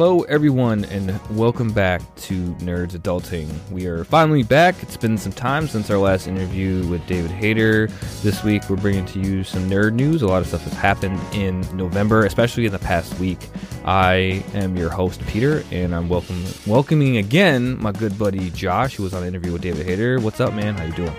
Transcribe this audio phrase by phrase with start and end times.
[0.00, 3.50] Hello, everyone, and welcome back to Nerds Adulting.
[3.70, 4.82] We are finally back.
[4.82, 7.88] It's been some time since our last interview with David Hayter.
[8.22, 10.22] This week, we're bringing to you some nerd news.
[10.22, 13.50] A lot of stuff has happened in November, especially in the past week.
[13.84, 19.02] I am your host, Peter, and I'm welcome, welcoming again my good buddy Josh, who
[19.02, 20.18] was on an interview with David Hayter.
[20.18, 20.76] What's up, man?
[20.76, 21.12] How you doing?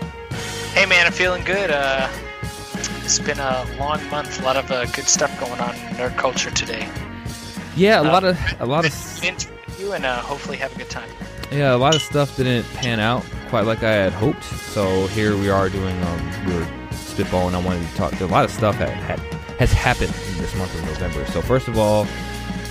[0.73, 1.69] Hey, man, I'm feeling good.
[1.69, 2.09] Uh,
[3.03, 4.41] it's been a long month.
[4.41, 6.89] A lot of uh, good stuff going on in nerd culture today.
[7.75, 8.93] Yeah, a Uh, lot of a lot of
[9.79, 11.09] you and uh, hopefully have a good time.
[11.51, 14.43] Yeah, a lot of stuff didn't pan out quite like I had hoped.
[14.43, 17.53] So here we are doing, um, we were spitballing.
[17.55, 18.19] I wanted to talk.
[18.21, 19.19] A lot of stuff had, had
[19.59, 21.25] has happened in this month of November.
[21.27, 22.05] So first of all,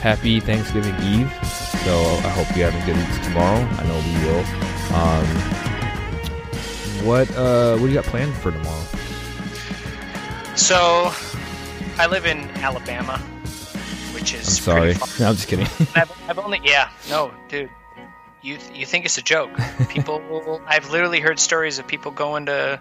[0.02, 1.30] happy Thanksgiving Eve.
[1.84, 1.92] So
[2.24, 3.60] I hope you have a good eats tomorrow.
[3.60, 4.44] I know we will.
[4.96, 5.26] Um,
[7.06, 8.84] what uh, what do you got planned for tomorrow?
[10.56, 11.10] So,
[11.96, 13.22] I live in Alabama,
[14.20, 14.94] which is I'm sorry.
[15.18, 15.66] No, I'm just kidding.
[15.94, 17.70] I've, I've only yeah no dude.
[18.42, 19.50] You you think it's a joke?
[19.88, 22.80] People, I've literally heard stories of people going to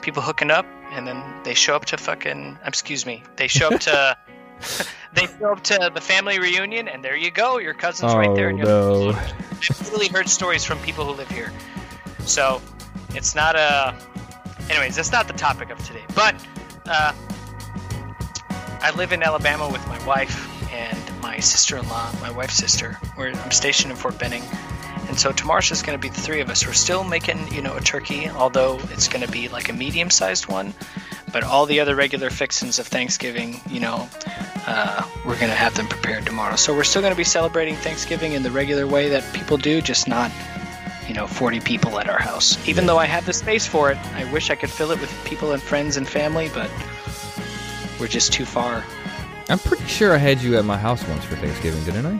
[0.00, 2.58] people hooking up, and then they show up to fucking.
[2.64, 3.22] Excuse me.
[3.36, 4.16] They show up to.
[5.12, 7.58] they show up to the family reunion, and there you go.
[7.58, 8.46] Your cousin's right there.
[8.46, 9.10] oh and you're no.
[9.10, 11.52] I've literally heard stories from people who live here.
[12.20, 12.62] So
[13.10, 13.94] it's not a.
[14.70, 16.04] Anyways, that's not the topic of today.
[16.14, 16.34] But
[16.86, 17.12] uh,
[18.80, 22.94] I live in Alabama with my wife and my sister-in-law, my wife's sister.
[23.14, 24.42] Where I'm stationed in Fort Benning,
[25.08, 26.64] and so tomorrow's just going to be the three of us.
[26.64, 30.46] We're still making, you know, a turkey, although it's going to be like a medium-sized
[30.46, 30.72] one.
[31.32, 34.08] But all the other regular fixings of Thanksgiving, you know,
[34.68, 36.54] uh, we're going to have them prepared tomorrow.
[36.54, 39.80] So we're still going to be celebrating Thanksgiving in the regular way that people do,
[39.80, 40.30] just not,
[41.08, 42.56] you know, 40 people at our house.
[42.68, 45.12] Even though I have the space for it, I wish I could fill it with
[45.24, 46.70] people and friends and family, but
[47.98, 48.84] we're just too far.
[49.50, 52.12] I'm pretty sure I had you at my house once for Thanksgiving, didn't I?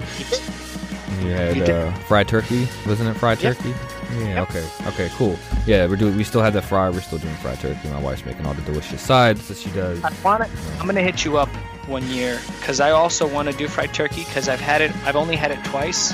[1.23, 3.15] You had You uh, fried turkey, wasn't it?
[3.19, 3.57] Fried Yep.
[3.57, 3.75] turkey.
[4.19, 4.41] Yeah.
[4.41, 4.51] Yep.
[4.51, 4.67] Okay.
[4.89, 5.09] Okay.
[5.17, 5.39] Cool.
[5.67, 6.17] Yeah, we're doing.
[6.17, 6.91] We still have the fry.
[6.91, 7.89] We're still doing fried turkey.
[7.89, 10.03] My wife's making all the delicious sides that she does.
[10.03, 10.51] I want to.
[10.81, 11.49] I'm gonna hit you up
[11.87, 14.91] one year because I also want to do fried turkey because I've had it.
[15.07, 16.13] I've only had it twice.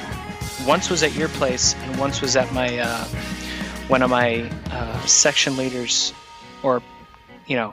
[0.67, 3.05] Once was at your place, and once was at my uh,
[3.89, 6.13] one of my uh, section leaders,
[6.63, 6.83] or
[7.47, 7.73] you know,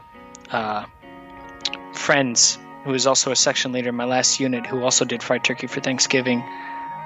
[0.52, 0.86] uh,
[1.94, 5.44] friends who is also a section leader in my last unit who also did fried
[5.44, 6.42] turkey for Thanksgiving.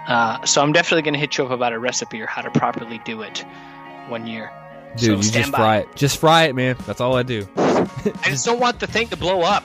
[0.08, 3.00] Uh, so I'm definitely gonna hit you up about a recipe or how to properly
[3.00, 3.46] do it
[4.08, 4.52] one year.
[4.96, 5.58] Dude, so you just by.
[5.58, 5.96] fry it.
[5.96, 6.76] Just fry it, man.
[6.86, 7.48] That's all I do.
[7.58, 9.64] I just don't want the thing to blow up.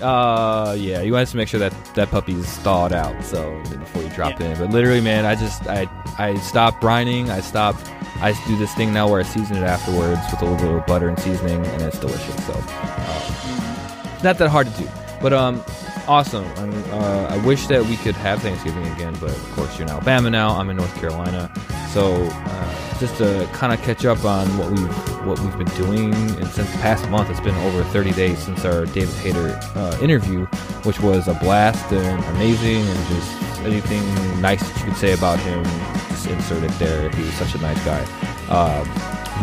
[0.00, 1.02] Uh, yeah.
[1.02, 4.44] You want to make sure that that puppy's thawed out, so before you drop it
[4.44, 4.58] in.
[4.58, 5.88] But literally, man, I just I
[6.18, 7.28] I stopped brining.
[7.28, 7.76] I stop.
[8.20, 10.86] I do this thing now where I season it afterwards with a little bit of
[10.86, 12.46] butter and seasoning, and it's delicious.
[12.46, 14.88] So, uh, not that hard to do.
[15.24, 15.64] But um,
[16.06, 16.44] awesome.
[16.92, 20.28] uh, I wish that we could have Thanksgiving again, but of course you're in Alabama
[20.28, 20.50] now.
[20.50, 21.50] I'm in North Carolina,
[21.94, 26.12] so uh, just to kind of catch up on what we've what we've been doing,
[26.12, 29.96] and since the past month, it's been over 30 days since our David Hayter uh,
[30.02, 30.44] interview,
[30.84, 34.02] which was a blast and amazing, and just anything
[34.42, 35.64] nice that you could say about him,
[36.10, 37.08] just insert it there.
[37.08, 38.04] He was such a nice guy.
[38.50, 38.84] Uh,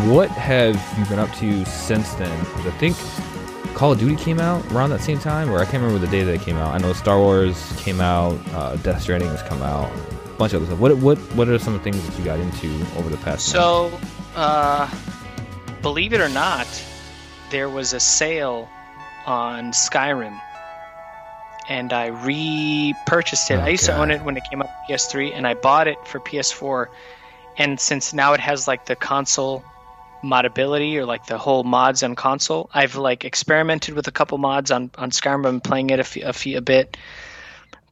[0.06, 2.46] what have you been up to since then?
[2.46, 2.96] 'Cause I think
[3.76, 6.24] Call of Duty came out around that same time, or I can't remember the day
[6.24, 6.74] that it came out.
[6.74, 10.62] I know Star Wars came out, uh, Death Stranding has come out, a bunch of
[10.62, 10.80] other stuff.
[10.80, 13.48] What what what are some of the things that you got into over the past?
[13.48, 13.92] So,
[14.36, 14.90] uh,
[15.82, 16.68] believe it or not,
[17.50, 18.70] there was a sale
[19.26, 20.40] on Skyrim,
[21.68, 23.56] and I repurchased it.
[23.56, 25.88] Oh, I used to own it when it came out on PS3, and I bought
[25.88, 26.88] it for PS4.
[27.58, 29.64] And since now it has like the console
[30.24, 34.72] modability or like the whole mods on console, I've like experimented with a couple mods
[34.72, 35.46] on on Skyrim.
[35.46, 36.98] I'm playing it a, few, a, few, a bit,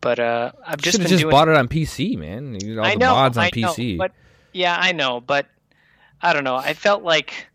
[0.01, 2.59] but uh, I've just should been have just doing bought it on PC, man.
[2.59, 3.97] You all I the know, mods on I know, PC.
[3.97, 4.11] but
[4.53, 5.47] yeah, I know, but
[6.21, 6.55] I don't know.
[6.55, 7.47] I felt like,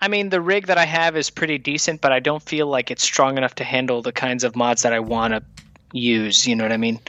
[0.00, 2.90] I mean, the rig that I have is pretty decent, but I don't feel like
[2.90, 5.42] it's strong enough to handle the kinds of mods that I want to
[5.92, 6.46] use.
[6.46, 7.00] You know what I mean?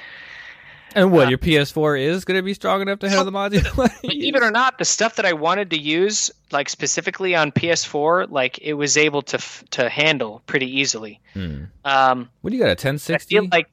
[0.96, 3.56] And what uh, your PS4 is going to be strong enough to handle the mods?
[3.76, 3.92] Believe
[4.36, 8.58] it or not, the stuff that I wanted to use, like specifically on PS4, like
[8.60, 11.20] it was able to f- to handle pretty easily.
[11.34, 11.66] Hmm.
[11.84, 12.68] Um, What do you got?
[12.70, 13.36] A 1060?
[13.38, 13.70] I feel like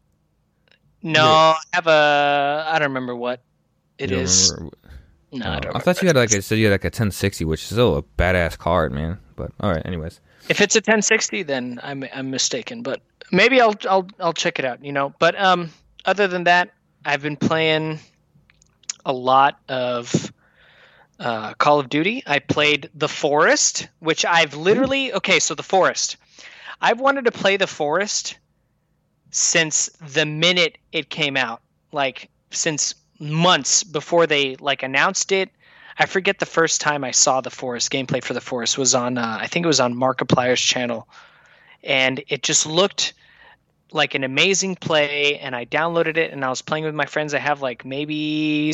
[1.03, 3.41] no, I have a I don't remember what
[3.99, 4.53] it You is.
[4.55, 4.77] remember-
[5.33, 5.77] No, Oh, I don't.
[5.77, 7.97] I thought you had like I said you had like a 1060, which is still
[7.97, 9.19] a badass card, man.
[9.37, 10.21] But all right, anyways.
[10.49, 12.83] If it's a 1060, then I'm I'm mistaken.
[12.83, 14.85] But maybe I'll I'll I'll check it out.
[14.85, 15.15] You know.
[15.19, 15.71] But um,
[16.05, 16.71] other than that,
[17.05, 17.99] I've been playing
[19.05, 20.33] a lot of
[21.19, 22.23] uh, Call of Duty.
[22.27, 25.41] I played The Forest, which I've literally okay.
[25.41, 26.17] So The Forest,
[26.81, 28.39] I've wanted to play The Forest
[29.31, 31.63] since the minute it came out.
[31.93, 35.51] like since months before they like announced it.
[35.99, 39.19] I forget the first time I saw the Forest gameplay for the Forest was on
[39.19, 41.09] uh, I think it was on Markiplier's channel,
[41.85, 43.15] and it just looked
[43.95, 45.39] like an amazing play.
[45.39, 47.35] And I downloaded it and I was playing with my friends.
[47.35, 48.73] I have like maybe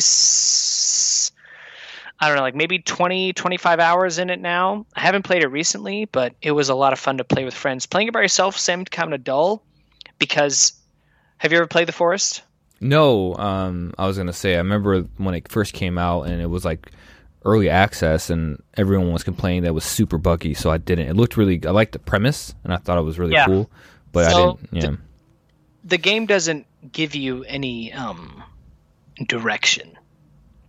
[2.21, 4.85] I don't know, like maybe 20, 25 hours in it now.
[4.95, 7.53] I haven't played it recently, but it was a lot of fun to play with
[7.53, 7.85] friends.
[7.85, 9.63] Playing it by yourself seemed kind of dull
[10.17, 10.73] because
[11.37, 12.41] have you ever played the Forest?
[12.81, 16.47] No, um, I was gonna say I remember when it first came out and it
[16.47, 16.91] was like
[17.45, 21.07] early access and everyone was complaining that it was super buggy, so I didn't.
[21.07, 21.61] It looked really.
[21.65, 23.45] I liked the premise and I thought it was really Yeah.
[23.45, 23.69] cool,
[24.11, 24.69] but So, I didn't.
[24.73, 24.97] Yeah, the
[25.97, 28.43] game doesn't give you any um,
[29.27, 29.97] direction.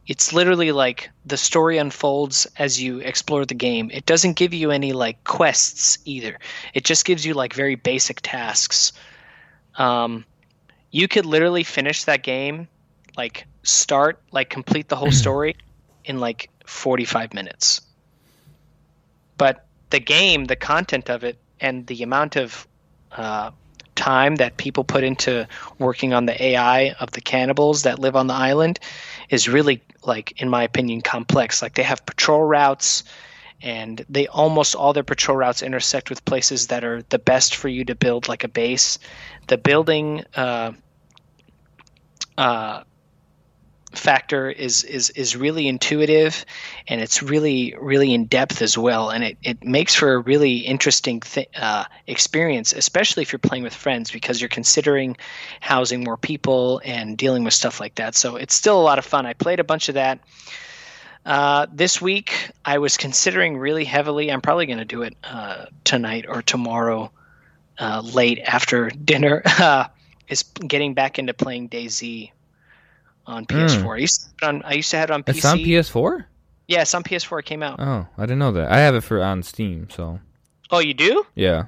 [0.07, 3.91] It's literally like the story unfolds as you explore the game.
[3.93, 6.39] It doesn't give you any like quests either.
[6.75, 8.93] It just gives you like very basic tasks.
[9.77, 10.25] Um,
[10.91, 12.67] you could literally finish that game,
[13.17, 15.57] like start, like complete the whole story
[16.05, 17.81] in like 45 minutes.
[19.37, 22.67] But the game, the content of it, and the amount of
[23.12, 23.51] uh,
[24.00, 25.47] time that people put into
[25.79, 28.81] working on the AI of the cannibals that live on the island
[29.29, 31.61] is really like in my opinion complex.
[31.61, 33.05] Like they have patrol routes
[33.61, 37.69] and they almost all their patrol routes intersect with places that are the best for
[37.69, 38.99] you to build like a base.
[39.49, 40.73] The building uh,
[42.38, 42.85] uh,
[43.93, 46.45] factor is is is really intuitive
[46.87, 49.11] and it's really really in depth as well.
[49.11, 53.65] And it, it makes for a really interesting th- uh, experience especially if you're playing
[53.65, 55.17] with friends because you're considering
[55.61, 58.15] housing more people and dealing with stuff like that.
[58.15, 59.27] So it's still a lot of fun.
[59.27, 60.21] I played a bunch of that.
[61.27, 65.67] Uh, this week i was considering really heavily i'm probably going to do it uh,
[65.85, 67.13] tonight or tomorrow
[67.79, 69.85] uh, late after dinner uh,
[70.29, 72.31] is getting back into playing DayZ
[73.31, 73.94] on PS4.
[73.94, 75.37] I used to have it on, I used to have it on PC.
[75.37, 76.25] it's on PS4.
[76.69, 77.41] Yeah, it's on PS4.
[77.41, 77.81] It came out.
[77.81, 78.71] Oh, I didn't know that.
[78.71, 80.21] I have it for on Steam, so
[80.71, 81.25] Oh, you do?
[81.35, 81.65] yeah.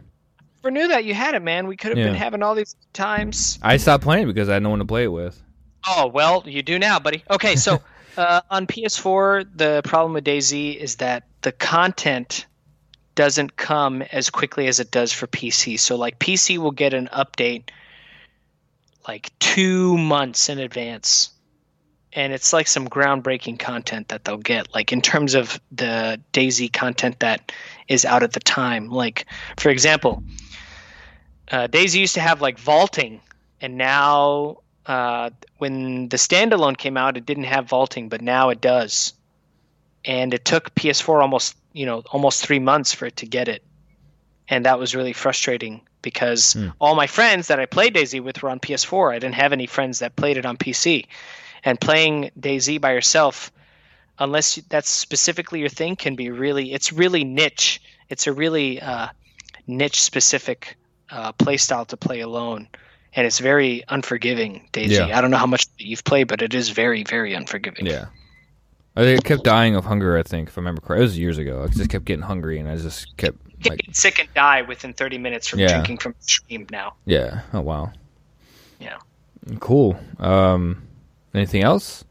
[0.63, 1.67] Never knew that you had it, man.
[1.67, 3.59] We could have been having all these times.
[3.63, 5.43] I stopped playing because I had no one to play it with.
[5.89, 7.25] Oh well, you do now, buddy.
[7.29, 7.83] Okay, so
[8.17, 12.47] uh, on PS4, the problem with DayZ is that the content
[13.17, 15.81] doesn't come as quickly as it does for PC.
[15.81, 17.71] So like PC will get an update
[19.09, 21.31] like two months in advance.
[22.15, 26.73] And it's like some groundbreaking content that they'll get, like in terms of the DayZ
[26.73, 27.53] content that
[27.89, 28.91] is out at the time.
[28.91, 29.27] Like,
[29.57, 30.23] for example,
[31.51, 33.21] uh, DayZ used to have like vaulting,
[33.63, 38.61] and now uh, when the standalone came out, it didn't have vaulting, but now it
[38.61, 39.15] does.
[40.05, 43.63] And it took PS4 almost, you know, almost three months for it to get it,
[44.49, 46.69] and that was really frustrating because Hmm.
[46.81, 49.15] all my friends that I played DayZ with were on PS4.
[49.15, 51.07] I didn't have any friends that played it on PC,
[51.65, 53.53] and playing DayZ by yourself,
[54.19, 56.73] unless that's specifically your thing, can be really.
[56.73, 57.81] It's really niche.
[58.09, 59.09] It's a really uh,
[59.67, 60.77] niche specific
[61.11, 62.69] uh, play style to play alone
[63.15, 65.19] and it's very unforgiving DayZ Yeah.
[65.19, 68.07] i don't know how much you've played but it is very very unforgiving Yeah.
[68.97, 70.17] I kept dying of hunger.
[70.19, 71.63] I think, if I remember correctly, it was years ago.
[71.63, 74.93] I just kept getting hungry, and I just kept like, get sick and die within
[74.95, 75.69] 30 minutes from Yeah.
[75.69, 77.41] drinking from a stream now yeah.
[77.53, 77.93] Oh wow.
[78.81, 78.99] yeah
[79.61, 79.99] Cool.
[80.19, 80.83] Um,
[81.35, 82.05] anything else?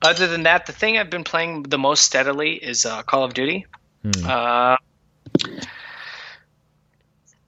[0.00, 3.34] other than that the thing i've been playing the most steadily is uh, call of
[3.34, 3.66] duty
[4.04, 4.24] Hmm.
[4.24, 4.76] uh,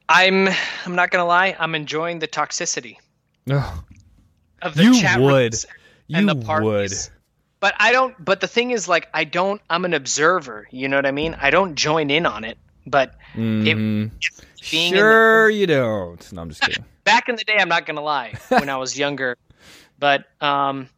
[0.09, 0.49] i'm
[0.85, 2.97] i'm not gonna lie i'm enjoying the toxicity
[3.49, 3.83] Oh,
[4.63, 5.53] of the You chat would.
[5.55, 5.67] rooms
[6.13, 7.11] and you the parties.
[7.11, 7.17] would.
[7.61, 8.15] But I don't.
[8.23, 9.61] But the thing is, like, I don't.
[9.71, 10.69] I'm an observer.
[10.71, 11.37] You know what I mean?
[11.41, 12.59] I don't join in on it.
[12.87, 14.11] But Mhm.
[14.71, 16.33] being in Sure, you don't.
[16.33, 16.85] No, I'm just kidding.
[17.05, 18.35] Back in the day, I'm not gonna lie.
[18.49, 19.37] When I was younger,
[19.99, 20.89] but um,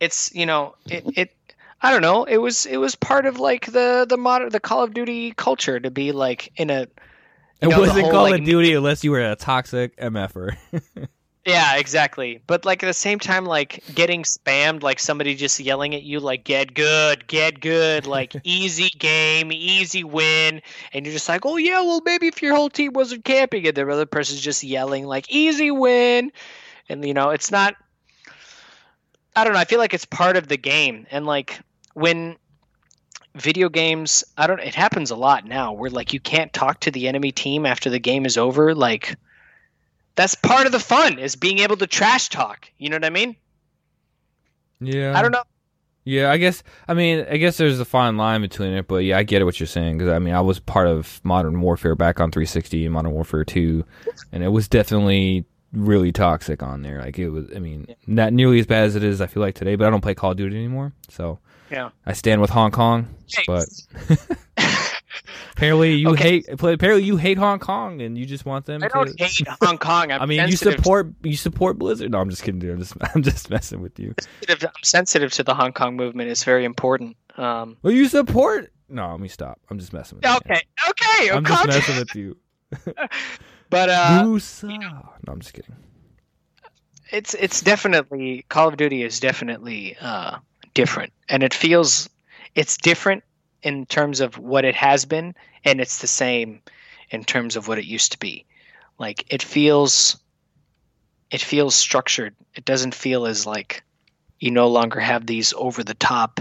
[0.00, 1.32] it's you know it it.
[1.80, 2.24] I don't know.
[2.24, 5.78] It was it was part of like the the modern the Call of Duty culture
[5.78, 6.86] to be like in a
[7.60, 10.56] It know, wasn't whole, Call like, of Duty unless you were a toxic MFer.
[11.46, 12.40] Yeah, exactly.
[12.48, 16.18] But like at the same time, like getting spammed, like somebody just yelling at you,
[16.18, 20.60] like "get good, get good," like easy game, easy win,
[20.92, 23.76] and you're just like, "Oh yeah, well maybe if your whole team wasn't camping," and
[23.76, 26.32] the other person's just yelling like "easy win,"
[26.88, 27.76] and you know it's not.
[29.36, 29.60] I don't know.
[29.60, 31.60] I feel like it's part of the game, and like
[31.94, 32.36] when
[33.36, 34.58] video games, I don't.
[34.58, 37.88] It happens a lot now, where like you can't talk to the enemy team after
[37.88, 39.14] the game is over, like
[40.16, 42.70] that's part of the fun is being able to trash talk.
[42.78, 43.36] You know what I mean?
[44.80, 45.16] yeah.
[45.16, 45.42] I don't know.
[46.04, 46.62] Yeah, I guess.
[46.86, 49.58] I mean, I guess there's a fine line between it, but yeah, I get what
[49.58, 52.94] you're saying because I mean, I was part of Modern Warfare back on 360 and
[52.94, 53.84] Modern Warfare 2,
[54.30, 57.00] and it was definitely really toxic on there.
[57.00, 57.46] Like it was.
[57.54, 59.20] I mean, not nearly as bad as it is.
[59.20, 60.92] I feel like today, but I don't play Call of Duty anymore.
[61.08, 61.40] So
[61.72, 61.90] Yeah.
[62.06, 63.08] I stand with Hong Kong.
[63.48, 63.64] But
[65.56, 66.42] apparently you Okay.
[66.42, 66.48] hate.
[66.48, 68.82] Apparently you hate Hong Kong, and you just want them.
[68.82, 70.12] I to, don't hate Hong Kong.
[70.12, 72.10] I'm I mean, you support you support Blizzard.
[72.10, 72.72] No, I'm just kidding, dude.
[72.72, 74.14] I'm just I'm just messing with you.
[74.40, 76.30] sensitive- I'm sensitive to the Hong Kong movement.
[76.30, 77.16] It's very important.
[77.36, 78.72] Um, Well, you support.
[78.88, 79.58] No, let me stop.
[79.70, 80.36] I'm just messing with you.
[80.36, 82.36] okay, okay, I'm just messing with you.
[83.68, 84.68] But uh, Musa.
[84.68, 85.74] No, I'm just kidding.
[87.10, 90.38] it's it's definitely Call of Duty is definitely uh,
[90.74, 92.08] different, and it feels
[92.54, 93.24] it's different
[93.66, 96.62] in terms of what it has been, and it's the same
[97.10, 98.46] in terms of what it used to be.
[98.96, 100.16] Like it feels,
[101.32, 102.36] it feels structured.
[102.54, 103.82] It doesn't feel as like
[104.38, 106.38] you no longer have these over the top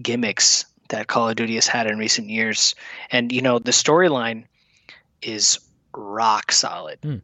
[0.00, 2.74] gimmicks that Call of Duty has had in recent years,
[3.10, 4.44] and you know the storyline
[5.20, 5.58] is
[5.94, 7.16] rock solid hmm.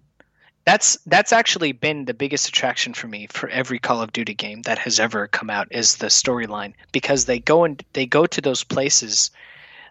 [0.69, 4.61] That's that's actually been the biggest attraction for me for every Call of Duty game
[4.63, 8.43] that has ever come out is the storyline because they go and they go to
[8.43, 9.31] those places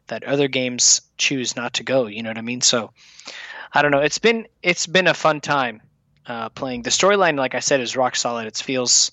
[0.06, 2.06] that other games choose not to go.
[2.06, 2.62] You know what I mean?
[2.62, 2.92] So
[3.74, 4.02] I don't know.
[4.02, 5.82] It's been it's been a fun time
[6.28, 6.84] uh, playing.
[6.84, 8.46] The storyline, like I said, is rock solid.
[8.46, 9.12] It feels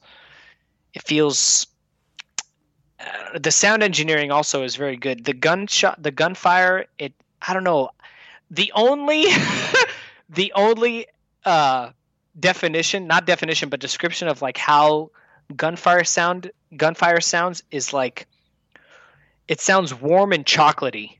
[0.93, 1.67] it feels.
[3.01, 5.25] Uh, the sound engineering also is very good.
[5.25, 6.85] The gunshot, the gunfire.
[6.99, 7.89] It I don't know.
[8.51, 9.29] The only
[10.29, 11.07] the only
[11.45, 11.91] uh,
[12.39, 15.11] definition, not definition, but description of like how
[15.57, 18.27] gunfire sound gunfire sounds is like
[19.49, 21.19] it sounds warm and chocolatey.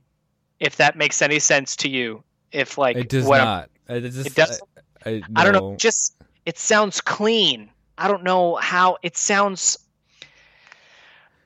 [0.59, 3.69] If that makes any sense to you, if like It does what not.
[3.87, 4.69] It, just, It doesn't?
[5.05, 6.15] I, I, I don't know, just
[6.45, 7.69] it sounds clean.
[7.97, 9.77] I don't know how it sounds.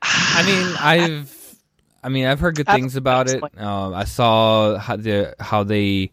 [0.01, 1.55] I mean, I've,
[2.03, 3.43] I mean, I've heard good things about it.
[3.57, 6.12] Um, I saw how the how they,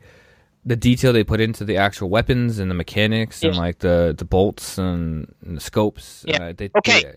[0.67, 4.25] the detail they put into the actual weapons and the mechanics and like the the
[4.25, 6.25] bolts and, and the scopes.
[6.29, 6.43] Yeah.
[6.49, 7.03] Uh, they, Okay.
[7.05, 7.15] they-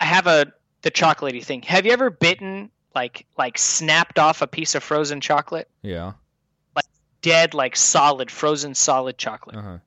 [0.00, 1.62] I have a the chocolatey thing.
[1.62, 5.68] Have you ever bitten like like snapped off a piece of frozen chocolate?
[5.82, 6.12] yeah.
[6.74, 6.84] Like
[7.22, 9.56] Dead, like solid, frozen solid chocolate.
[9.56, 9.78] Uh huh.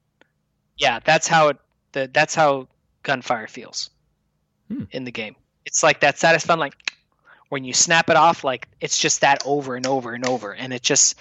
[0.78, 1.58] Yeah, that's how it.
[1.92, 2.68] The, that's how
[3.04, 3.90] gunfire feels
[4.70, 4.84] Hmm.
[4.92, 5.36] in the game.
[5.66, 6.76] It's like that satisfying, like
[7.50, 8.44] when you snap it off.
[8.44, 11.16] Like it's just that over and over and over, and it just,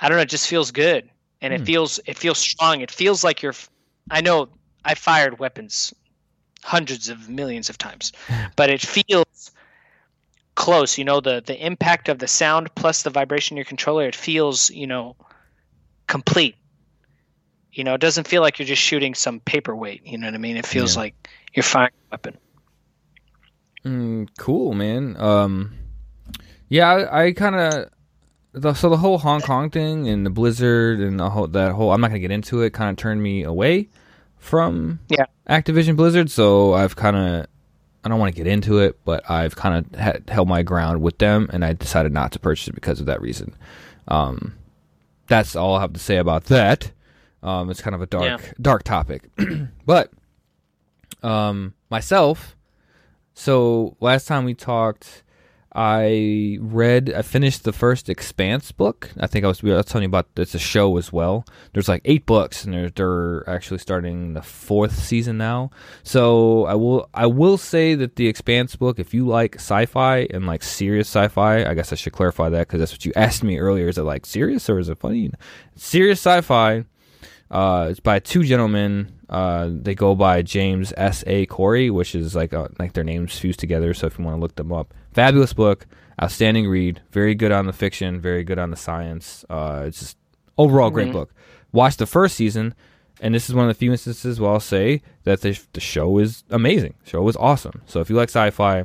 [0.00, 1.08] I don't know, it just feels good,
[1.40, 1.60] and Hmm.
[1.62, 2.80] it feels it feels strong.
[2.80, 3.54] It feels like you're.
[4.10, 4.48] I know
[4.84, 5.92] I fired weapons
[6.62, 8.12] hundreds of millions of times,
[8.56, 9.50] but it feels
[10.54, 10.98] close.
[10.98, 14.06] You know the the impact of the sound plus the vibration in your controller.
[14.06, 15.16] It feels you know
[16.06, 16.56] complete.
[17.72, 20.06] You know, it doesn't feel like you're just shooting some paperweight.
[20.06, 20.56] You know what I mean?
[20.56, 21.02] It feels Yeah.
[21.02, 22.38] like you're firing a weapon.
[23.84, 25.16] Mm, cool, man.
[25.18, 25.72] Um,
[26.68, 27.90] yeah, I, I kind of.
[28.52, 31.92] The, so the whole Hong Kong thing and the Blizzard and the whole that whole
[31.92, 32.70] I'm not gonna get into it.
[32.72, 33.88] Kind of turned me away
[34.38, 35.26] from Yeah.
[35.48, 36.30] Activision Blizzard.
[36.30, 37.46] So I've kind of
[38.04, 41.02] I don't want to get into it, but I've kind of ha- held my ground
[41.02, 43.54] with them, and I decided not to purchase it because of that reason.
[44.06, 44.54] Um,
[45.26, 46.92] that's all I have to say about that.
[47.42, 49.28] Um, it's kind of a dark dark topic,
[49.86, 50.10] but
[51.22, 52.56] um, myself.
[53.34, 55.22] So last time we talked,
[55.74, 59.10] I read, I finished the first Expanse book.
[59.20, 61.44] I think I was, I was telling you about it's a show as well.
[61.72, 65.70] There's like eight books, and they're they're actually starting the fourth season now.
[66.02, 70.46] So I will I will say that the Expanse book, if you like sci-fi and
[70.46, 73.58] like serious sci-fi, I guess I should clarify that because that's what you asked me
[73.58, 73.88] earlier.
[73.88, 75.30] Is it like serious or is it funny?
[75.76, 76.84] Serious sci-fi.
[77.50, 79.12] Uh, it's by two gentlemen.
[79.28, 81.22] Uh, they go by James S.
[81.26, 81.46] A.
[81.46, 83.92] Corey, which is like uh like their names fused together.
[83.94, 85.86] So if you want to look them up, fabulous book,
[86.22, 89.44] outstanding read, very good on the fiction, very good on the science.
[89.50, 90.16] Uh, it's just
[90.56, 91.12] overall great Mhm.
[91.12, 91.34] book.
[91.72, 92.74] Watch the first season,
[93.20, 96.18] and this is one of the few instances where I'll say that the the show
[96.18, 96.94] is amazing.
[97.04, 97.82] The show is awesome.
[97.86, 98.84] So if you like sci-fi,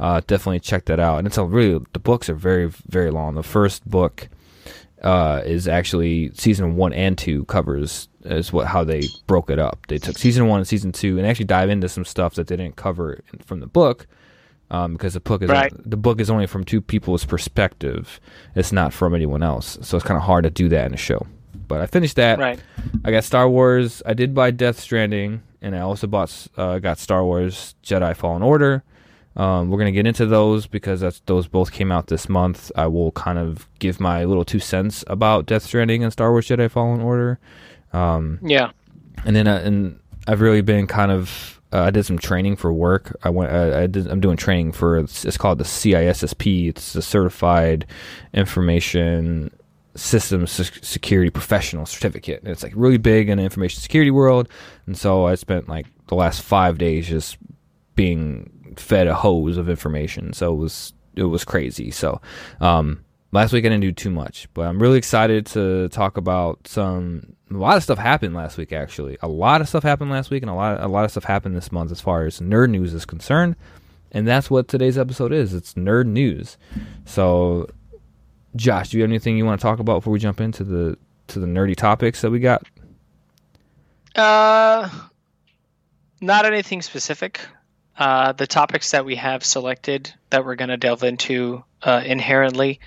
[0.00, 1.18] uh, definitely check that out.
[1.18, 3.34] And it's a really the books are very very long.
[3.34, 4.28] The first book
[5.02, 9.86] uh, is actually season one and two covers is what how they broke it up.
[9.88, 12.56] They took season one and season two and actually dive into some stuff that they
[12.56, 14.06] didn't cover from the book.
[14.70, 15.70] Um, because the book is Right.
[15.84, 18.20] the book is only from two people's perspective.
[18.54, 20.96] It's not from anyone else, so it's kind of hard to do that in a
[20.96, 21.26] show.
[21.68, 22.38] But I finished that.
[22.38, 22.58] Right.
[23.04, 24.02] I got Star Wars.
[24.06, 28.42] I did buy Death Stranding, and I also bought uh, got Star Wars Jedi Fallen
[28.42, 28.82] Order.
[29.36, 32.70] Um, we're gonna get into those because that's those both came out this month.
[32.76, 36.46] I will kind of give my little two cents about Death Stranding and Star Wars
[36.48, 37.38] Jedi Fallen Order.
[37.92, 38.70] Um, Yeah.
[39.24, 39.98] and then uh, and
[40.28, 43.16] I've really been kind of uh, I did some training for work.
[43.24, 46.68] I went uh, I did I'm doing training for it's, it's called the CISSP.
[46.68, 47.86] It's the Certified
[48.34, 49.50] Information
[49.94, 50.50] systems
[50.82, 52.40] security professional certificate.
[52.42, 54.48] And it's like really big in the information security world.
[54.86, 57.36] And so I spent like the last five days just
[57.94, 60.32] being fed a hose of information.
[60.32, 61.90] So it was it was crazy.
[61.90, 62.20] So
[62.60, 66.66] um, last week I didn't do too much, but I'm really excited to talk about
[66.66, 67.36] some.
[67.50, 68.72] A lot of stuff happened last week.
[68.72, 71.24] Actually, a lot of stuff happened last week, and a lot a lot of stuff
[71.24, 73.56] happened this month as far as nerd news is concerned.
[74.12, 75.54] And that's what today's episode is.
[75.54, 76.58] It's nerd news.
[77.06, 77.68] So,
[78.54, 80.98] Josh, do you have anything you want to talk about before we jump into the
[81.28, 82.66] to the nerdy topics that we got?
[84.14, 84.88] Uh,
[86.20, 87.40] not anything specific.
[87.96, 92.80] Uh, the topics that we have selected that we're going to delve into uh, inherently,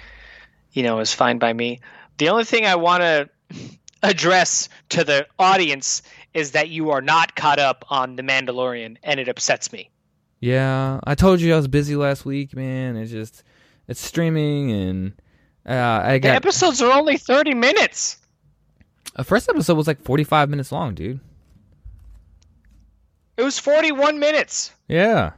[0.72, 1.80] you know, is fine by me.
[2.18, 3.30] The only thing I want to
[4.04, 6.02] address to the audience
[6.34, 9.90] is that you are not caught up on The Mandalorian, and it upsets me.
[10.40, 12.98] Yeah, I told you I was busy last week, man.
[12.98, 13.44] It's just
[13.88, 15.14] it's streaming and
[15.66, 18.18] uh, I got the episodes are only thirty minutes.
[19.16, 21.20] The first episode was like forty five minutes long, dude.
[23.38, 24.72] It was forty one minutes.
[24.88, 25.34] Yeah,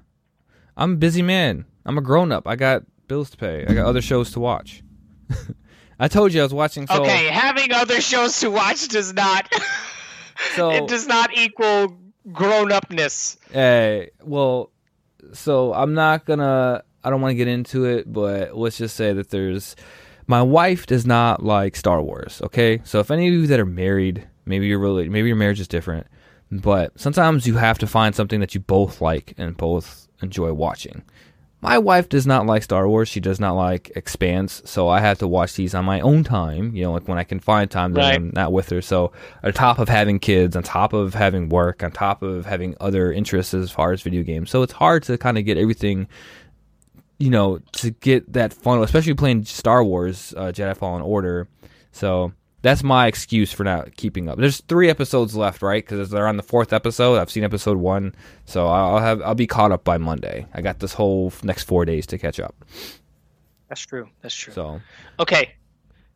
[0.76, 1.66] I'm a busy man.
[1.86, 2.48] I'm a grown up.
[2.48, 3.66] I got bills to pay.
[3.68, 4.84] I got other shows to watch.
[6.00, 6.86] I told you I was watching.
[6.88, 7.02] So...
[7.02, 9.52] Okay, having other shows to watch does not.
[10.56, 11.98] so it does not equal
[12.32, 13.38] grown upness.
[13.52, 14.72] Hey, well,
[15.34, 16.84] so I'm not gonna.
[17.04, 19.76] I don't want to get into it, but let's just say that there's.
[20.30, 22.42] My wife does not like Star Wars.
[22.44, 25.62] Okay, so if any of you that are married, maybe you're really, maybe your marriage
[25.62, 26.06] is different,
[26.52, 31.04] but sometimes you have to find something that you both like and both enjoy watching.
[31.60, 33.10] My wife does not like Star Wars.
[33.10, 36.76] She does not like Expanse, so I have to watch these on my own time.
[36.76, 38.16] You know, like when I can find time that right.
[38.16, 38.82] I'm not with her.
[38.82, 39.12] So,
[39.44, 43.12] on top of having kids, on top of having work, on top of having other
[43.12, 46.08] interests as far as video games, so it's hard to kind of get everything.
[47.18, 51.48] You know, to get that fun, especially playing Star Wars uh, Jedi Fallen Order.
[51.92, 54.38] So that's my excuse for not keeping up.
[54.38, 55.86] There's three episodes left, right?
[55.86, 57.18] Because they're on the fourth episode.
[57.18, 58.16] I've seen episode one,
[58.46, 60.46] so I'll have I'll be caught up by Monday.
[60.54, 62.56] I got this whole next four days to catch up.
[63.70, 64.10] That's true.
[64.22, 64.54] That's true.
[64.54, 64.82] So
[65.20, 65.54] okay.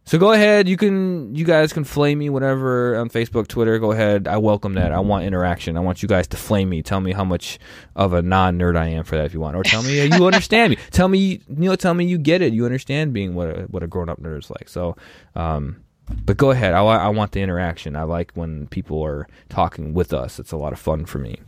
[0.03, 0.67] So go ahead.
[0.67, 3.77] You can you guys can flame me whatever on Facebook, Twitter.
[3.77, 4.27] Go ahead.
[4.27, 4.91] I welcome that.
[4.91, 5.77] I want interaction.
[5.77, 6.81] I want you guys to flame me.
[6.81, 7.59] Tell me how much
[7.95, 10.25] of a non nerd I am for that if you want, or tell me you
[10.25, 10.77] understand me.
[10.89, 11.75] Tell me you know.
[11.75, 12.51] Tell me you get it.
[12.51, 14.67] You understand being what a, what a grown up nerd is like.
[14.69, 14.95] So.
[15.35, 15.83] um
[16.25, 16.73] but go ahead.
[16.73, 17.95] I, I want the interaction.
[17.95, 20.39] I like when people are talking with us.
[20.39, 21.39] It's a lot of fun for me.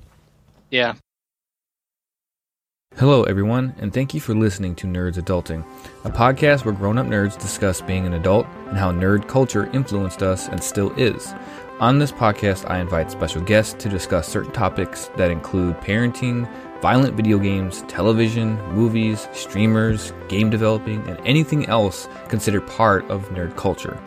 [0.69, 0.95] Yeah.
[2.97, 5.65] Hello, everyone, and thank you for listening to Nerds Adulting,
[6.03, 10.21] a podcast where grown up nerds discuss being an adult and how nerd culture influenced
[10.21, 11.33] us and still is.
[11.79, 16.47] On this podcast, I invite special guests to discuss certain topics that include parenting,
[16.83, 23.55] violent video games, television, movies, streamers, game developing, and anything else considered part of nerd
[23.57, 23.99] culture.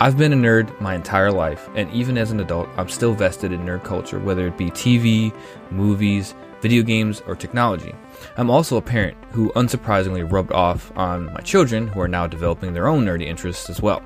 [0.00, 3.52] I've been a nerd my entire life, and even as an adult, I'm still vested
[3.52, 5.32] in nerd culture, whether it be TV,
[5.70, 7.94] movies, video games, or technology.
[8.36, 12.74] I'm also a parent who unsurprisingly rubbed off on my children who are now developing
[12.74, 14.02] their own nerdy interests as well.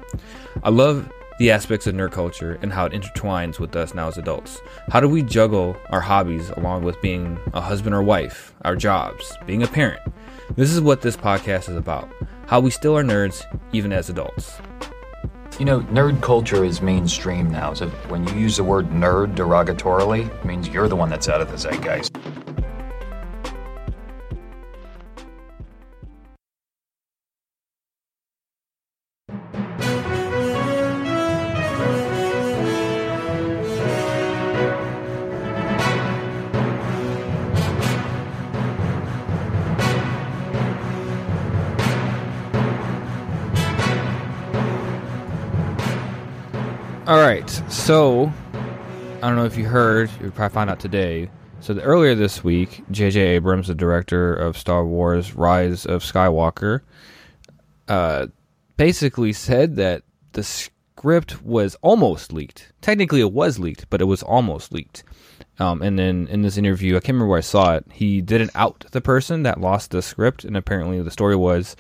[0.62, 4.18] I love the aspects of nerd culture and how it intertwines with us now as
[4.18, 4.60] adults.
[4.90, 9.38] How do we juggle our hobbies along with being a husband or wife, our jobs,
[9.46, 10.02] being a parent?
[10.54, 12.10] This is what this podcast is about
[12.46, 14.58] how we still are nerds even as adults.
[15.58, 20.32] You know, nerd culture is mainstream now, so when you use the word nerd derogatorily,
[20.32, 22.16] it means you're the one that's out of the zeitgeist.
[47.08, 47.48] All right.
[47.70, 51.30] So, I don't know if you heard, you probably found out today.
[51.60, 53.18] So, the, earlier this week, J.J.
[53.18, 56.82] Abrams, the director of Star Wars Rise of Skywalker,
[57.88, 58.26] uh,
[58.76, 62.74] basically said that the script was almost leaked.
[62.82, 65.02] Technically, it was leaked, but it was almost leaked.
[65.58, 68.50] Um, and then in this interview, I can't remember where I saw it, he didn't
[68.54, 70.44] out the person that lost the script.
[70.44, 71.74] And apparently, the story was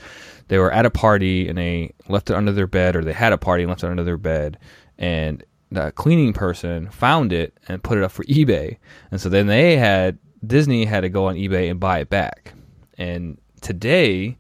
[0.48, 3.34] they were at a party and they left it under their bed, or they had
[3.34, 4.58] a party and left it under their bed
[4.98, 8.78] and the cleaning person found it and put it up for eBay.
[9.10, 12.54] And so then they had Disney had to go on eBay and buy it back.
[12.96, 14.36] And today,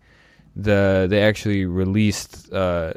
[0.56, 2.94] the they actually released uh,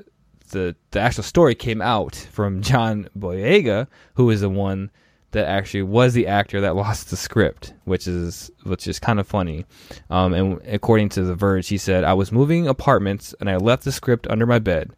[0.50, 4.92] the the actual story came out from John Boyega, who is the one
[5.32, 9.28] that actually was the actor that lost the script, which is which is kind of
[9.28, 9.66] funny.
[10.10, 13.84] Um, and according to The Verge, he said, "I was moving apartments and I left
[13.84, 14.92] the script under my bed.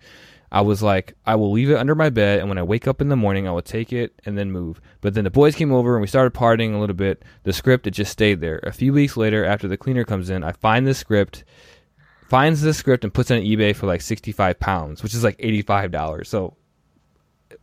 [0.54, 3.02] I was like, I will leave it under my bed, and when I wake up
[3.02, 4.80] in the morning, I will take it and then move.
[5.02, 7.24] But then the boys came over and we started partying a little bit.
[7.42, 8.60] The script it just stayed there.
[8.60, 11.44] A few weeks later, after the cleaner comes in, I find the script,
[12.30, 15.24] finds the script, and puts it on eBay for like sixty five pounds, which is
[15.24, 16.30] like eighty five dollars.
[16.30, 16.56] So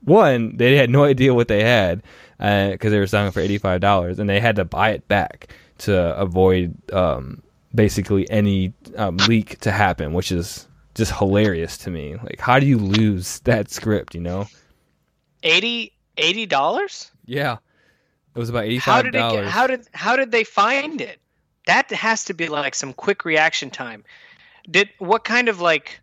[0.01, 2.03] one, they had no idea what they had
[2.39, 4.91] because uh, they were selling it for eighty five dollars, and they had to buy
[4.91, 7.41] it back to avoid um,
[7.73, 12.17] basically any um, leak to happen, which is just hilarious to me.
[12.17, 14.15] Like, how do you lose that script?
[14.15, 14.49] You know,
[15.43, 15.93] 80
[16.47, 17.11] dollars.
[17.25, 17.59] Yeah,
[18.35, 19.51] it was about eighty five dollars.
[19.51, 21.21] How did how did they find it?
[21.67, 24.05] That has to be like some quick reaction time.
[24.71, 26.01] Did what kind of like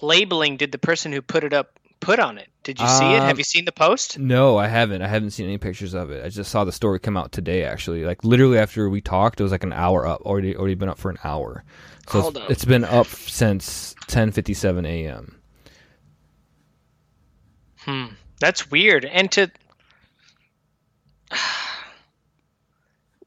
[0.00, 2.48] labeling did the person who put it up put on it?
[2.62, 3.20] Did you see it?
[3.20, 4.18] Have um, you seen the post?
[4.18, 5.02] No, I haven't.
[5.02, 6.24] I haven't seen any pictures of it.
[6.24, 7.64] I just saw the story come out today.
[7.64, 10.22] Actually, like literally after we talked, it was like an hour up.
[10.22, 11.64] Already, already been up for an hour.
[12.08, 15.40] So Hold it's, it's been up since 10:57 a.m.
[17.78, 18.06] Hmm,
[18.40, 19.04] that's weird.
[19.04, 19.50] And to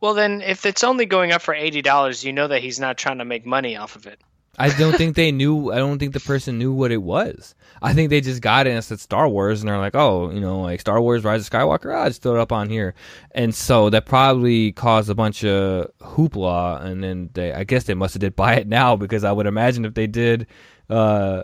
[0.01, 2.97] well, then if it's only going up for eighty dollars, you know that he's not
[2.97, 4.19] trying to make money off of it.
[4.57, 5.71] I don't think they knew.
[5.71, 7.53] I don't think the person knew what it was.
[7.81, 10.39] I think they just got it and said Star Wars, and they're like, oh, you
[10.39, 11.95] know, like Star Wars: Rise of Skywalker.
[11.95, 12.95] I just throw it up on here,
[13.31, 16.83] and so that probably caused a bunch of hoopla.
[16.83, 19.45] And then they, I guess, they must have did buy it now because I would
[19.45, 20.47] imagine if they did
[20.89, 21.43] uh,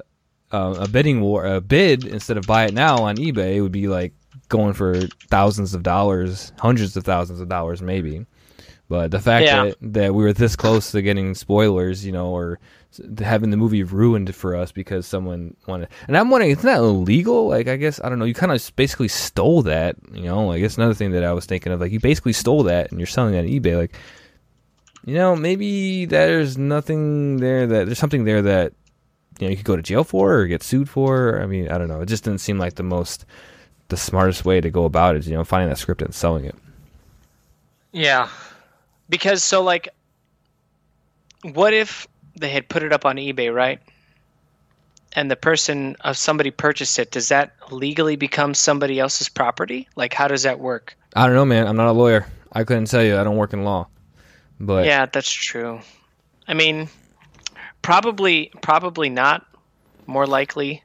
[0.52, 3.72] uh, a bidding war, a bid instead of buy it now on eBay, it would
[3.72, 4.14] be like
[4.50, 8.26] going for thousands of dollars, hundreds of thousands of dollars, maybe.
[8.94, 9.66] But the fact yeah.
[9.66, 12.60] that, that we were this close to getting spoilers, you know, or
[13.18, 15.88] having the movie ruined for us because someone wanted.
[16.08, 17.48] And I'm wondering, isn't that illegal?
[17.48, 18.26] Like, I guess I don't know.
[18.26, 19.96] You kind of basically stole that.
[20.12, 22.62] You know, I guess another thing that I was thinking of, like, you basically stole
[22.66, 23.76] that and you're selling that on eBay.
[23.76, 23.96] Like,
[25.06, 28.74] you know, maybe there's nothing there that there's something there that
[29.40, 31.42] you know you could go to jail for or get sued for.
[31.42, 32.02] I mean, I don't know.
[32.02, 33.26] It just didn't seem like the most
[33.88, 35.26] the smartest way to go about it.
[35.26, 36.56] You know, finding that script and selling it.
[37.92, 38.30] Yeah,
[39.14, 39.90] because so like,
[41.44, 43.80] what if they had put it up on eBay, right?
[45.16, 47.12] And the person of uh, somebody purchased it.
[47.12, 49.88] Does that legally become somebody else's property?
[49.96, 50.98] Like, how does that work?
[51.16, 51.68] I don't know, man.
[51.68, 52.26] I'm not a lawyer.
[52.52, 53.16] I couldn't tell you.
[53.16, 53.86] I don't work in law.
[54.60, 55.82] But yeah, that's true.
[56.48, 56.90] I mean,
[57.84, 59.46] probably, probably not.
[60.08, 60.82] More likely,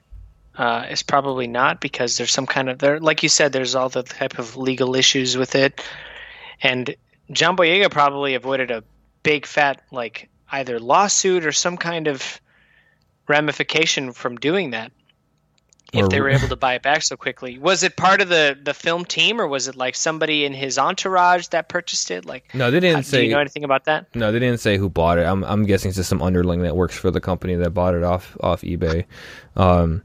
[0.54, 3.88] uh, is probably not because there's some kind of there, like you said, there's all
[3.88, 5.82] the type of legal issues with it,
[6.62, 6.94] and
[7.30, 8.84] John Boyega probably avoided a
[9.22, 12.40] big fat like either lawsuit or some kind of
[13.26, 14.92] ramification from doing that
[15.92, 17.58] if or, they were able to buy it back so quickly.
[17.58, 20.78] Was it part of the the film team, or was it like somebody in his
[20.78, 22.26] entourage that purchased it?
[22.26, 23.22] Like, no, they didn't say.
[23.22, 24.14] Do you know anything about that?
[24.14, 25.24] No, they didn't say who bought it.
[25.24, 28.02] I'm I'm guessing it's just some underling that works for the company that bought it
[28.02, 29.06] off off eBay.
[29.56, 30.02] Um,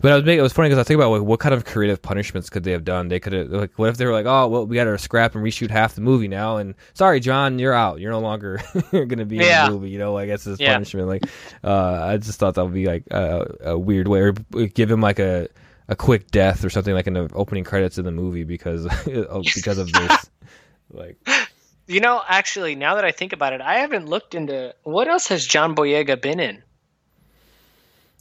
[0.00, 1.64] but I was making, it was funny because I think about like, what kind of
[1.64, 3.08] creative punishments could they have done?
[3.08, 5.34] They could have like, what if they were like, oh, well, we got to scrap
[5.34, 8.00] and reshoot half the movie now, and sorry, John, you're out.
[8.00, 9.66] You're no longer going to be yeah.
[9.66, 9.90] in the movie.
[9.90, 10.72] You know, I guess it's yeah.
[10.74, 11.08] punishment.
[11.08, 11.24] Like,
[11.62, 15.00] uh, I just thought that would be like a, a weird way, or give him
[15.00, 15.48] like a
[15.88, 18.84] a quick death or something like in the opening credits of the movie because
[19.54, 20.30] because of this.
[20.90, 21.16] like,
[21.86, 25.28] you know, actually, now that I think about it, I haven't looked into what else
[25.28, 26.62] has John Boyega been in.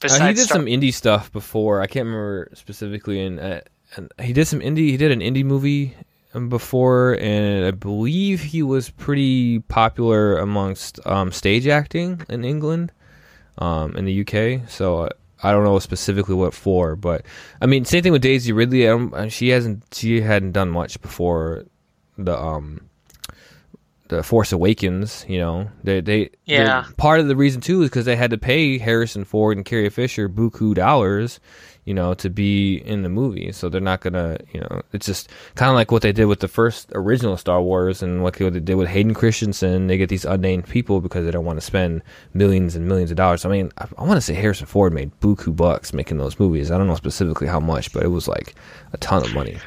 [0.04, 1.82] Uh, he did Star- some indie stuff before.
[1.82, 3.24] I can't remember specifically.
[3.24, 3.62] And, uh,
[3.96, 4.90] and he did some indie.
[4.90, 5.96] He did an indie movie
[6.34, 12.92] um, before, and I believe he was pretty popular amongst um, stage acting in England,
[13.60, 14.70] um, in the UK.
[14.70, 15.10] So uh,
[15.42, 17.26] I don't know specifically what for, but
[17.62, 18.88] I mean, same thing with Daisy Ridley.
[18.88, 21.66] Uh, she hasn't, she hadn't done much before
[22.18, 22.90] the um
[24.16, 25.26] the Force Awakens.
[25.28, 26.86] You know, they they yeah.
[26.98, 29.90] Part of the reason too is because they had to pay Harrison Ford and Carrie
[29.90, 31.40] Fisher buku dollars,
[31.86, 33.52] you know, to be in the movie.
[33.52, 36.40] So they're not gonna, you know, it's just kind of like what they did with
[36.40, 39.88] the first original Star Wars and what they did with Hayden Christensen.
[39.88, 43.18] They get these unnamed people because they don't want to spend millions and millions of
[43.18, 43.46] dollars.
[43.46, 46.72] I mean, I, I want to say Harrison Ford made buku bucks making those movies.
[46.72, 48.56] I don't know specifically how much, but it was like
[48.94, 49.58] a ton of money.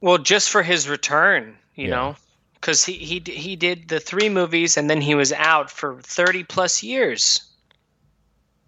[0.00, 1.94] Well, just for his return, you yeah.
[1.94, 2.16] know
[2.64, 6.44] because he, he he did the three movies and then he was out for 30
[6.44, 7.42] plus years.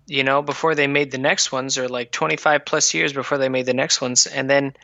[0.07, 3.49] You know before they made the next ones or like 25 plus years before they
[3.49, 4.27] made the next ones.
[4.27, 4.75] And then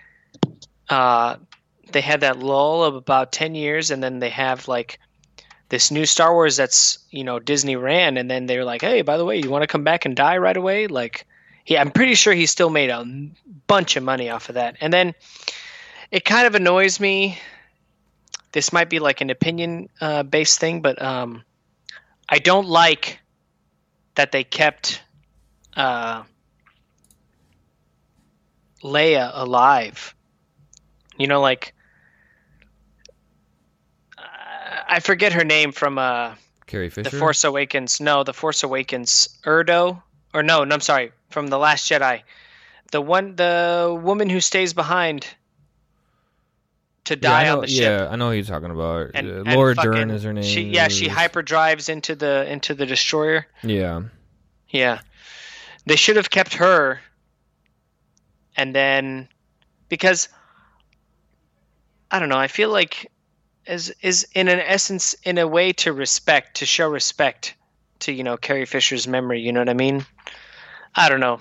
[0.89, 1.37] uh,
[1.93, 4.99] they had that lull of about 10 years and then they have like
[5.69, 9.17] this new star wars that's you know disney ran and then they're like hey by
[9.17, 10.87] the way you want to come back and die right away?
[10.87, 11.27] Like
[11.67, 13.05] yeah i'm pretty sure he still made a
[13.67, 14.79] bunch of money off of that.
[14.81, 15.15] And then
[16.11, 17.39] it kind of annoys me
[18.53, 21.43] this might be like an opinion uh, based thing, but um,
[22.29, 23.19] I don't like
[24.15, 25.03] that they kept
[25.77, 26.23] uh,
[28.83, 30.15] Leia alive.
[31.19, 31.75] You know, like
[34.93, 36.35] I forget her name from uh,
[36.67, 37.09] Carrie Fisher.
[37.09, 37.99] The Force Awakens.
[37.99, 39.31] No, The Force Awakens.
[39.45, 40.03] Erdo,
[40.35, 42.23] or no, no, I'm sorry, from The Last Jedi.
[42.91, 45.27] The one, the woman who stays behind
[47.05, 47.83] to yeah, die I know, on the ship.
[48.01, 49.11] yeah, I know who you're talking about.
[49.15, 50.45] And, Uh, and Laura fucking- Dern is her name.
[50.45, 53.47] She, yeah, she hyperdrives into the into the destroyer.
[53.63, 54.03] Yeah,
[54.69, 55.01] Yeah.
[55.85, 57.01] They should have kept her
[58.57, 59.29] and then
[59.89, 60.29] because
[62.11, 63.11] I don't know, I feel like
[63.67, 67.55] is is in an essence in a way to respect, to show respect
[68.01, 70.05] to, you know, Carrie Fisher's memory, you know what I mean?
[70.95, 71.41] I don't know.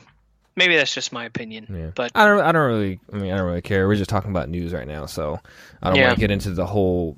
[0.55, 1.67] Maybe that's just my opinion.
[1.69, 1.91] yeah.
[1.95, 2.41] But I don't.
[2.41, 2.99] I don't really.
[3.13, 3.87] I mean, I don't really care.
[3.87, 5.39] We're just talking about news right now, so
[5.81, 6.07] I don't Yeah.
[6.07, 7.17] want to get into the whole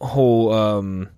[0.00, 1.08] whole um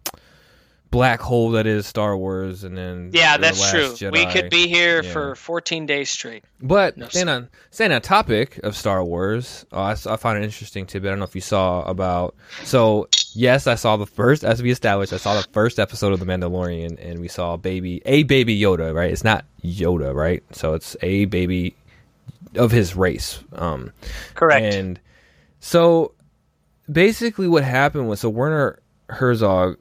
[0.90, 3.94] black hole that is Star Wars, and then yeah, that's true.
[4.10, 5.12] We could be here Yeah.
[5.12, 6.42] for 14 days straight.
[6.60, 10.44] But No, staying on staying on topic of Star Wars, I I, I found an
[10.44, 11.08] interesting tidbit.
[11.08, 12.34] I don't know if you saw about.
[12.64, 16.20] So yes, I saw the first, as we established, I saw the first episode of
[16.20, 18.94] The Mandalorian, and we saw baby a baby Yoda.
[18.94, 20.42] Right, it's not Yoda, right?
[20.52, 21.74] So it's a baby
[22.54, 23.42] of his race.
[23.52, 23.92] Um,
[24.34, 24.74] Correct.
[24.74, 25.00] and
[25.60, 26.12] so
[26.90, 29.78] basically, what happened was so Werner Herzog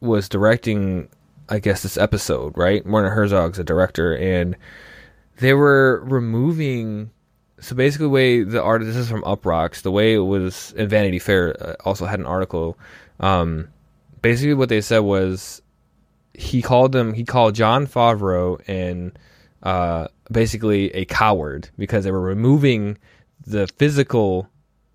[0.00, 1.08] was directing,
[1.48, 2.84] I guess, this episode, right?
[2.86, 4.56] Werner Herzog's a director, and
[5.38, 7.10] they were removing.
[7.60, 10.88] So basically, the way the art this is from Uproxx, the way it was, and
[10.88, 12.78] Vanity Fair uh, also had an article.
[13.20, 13.68] Um,
[14.22, 15.60] basically, what they said was
[16.32, 17.12] he called them.
[17.12, 19.18] He called Jon Favreau and
[19.62, 22.96] uh, basically a coward because they were removing
[23.46, 24.48] the physical,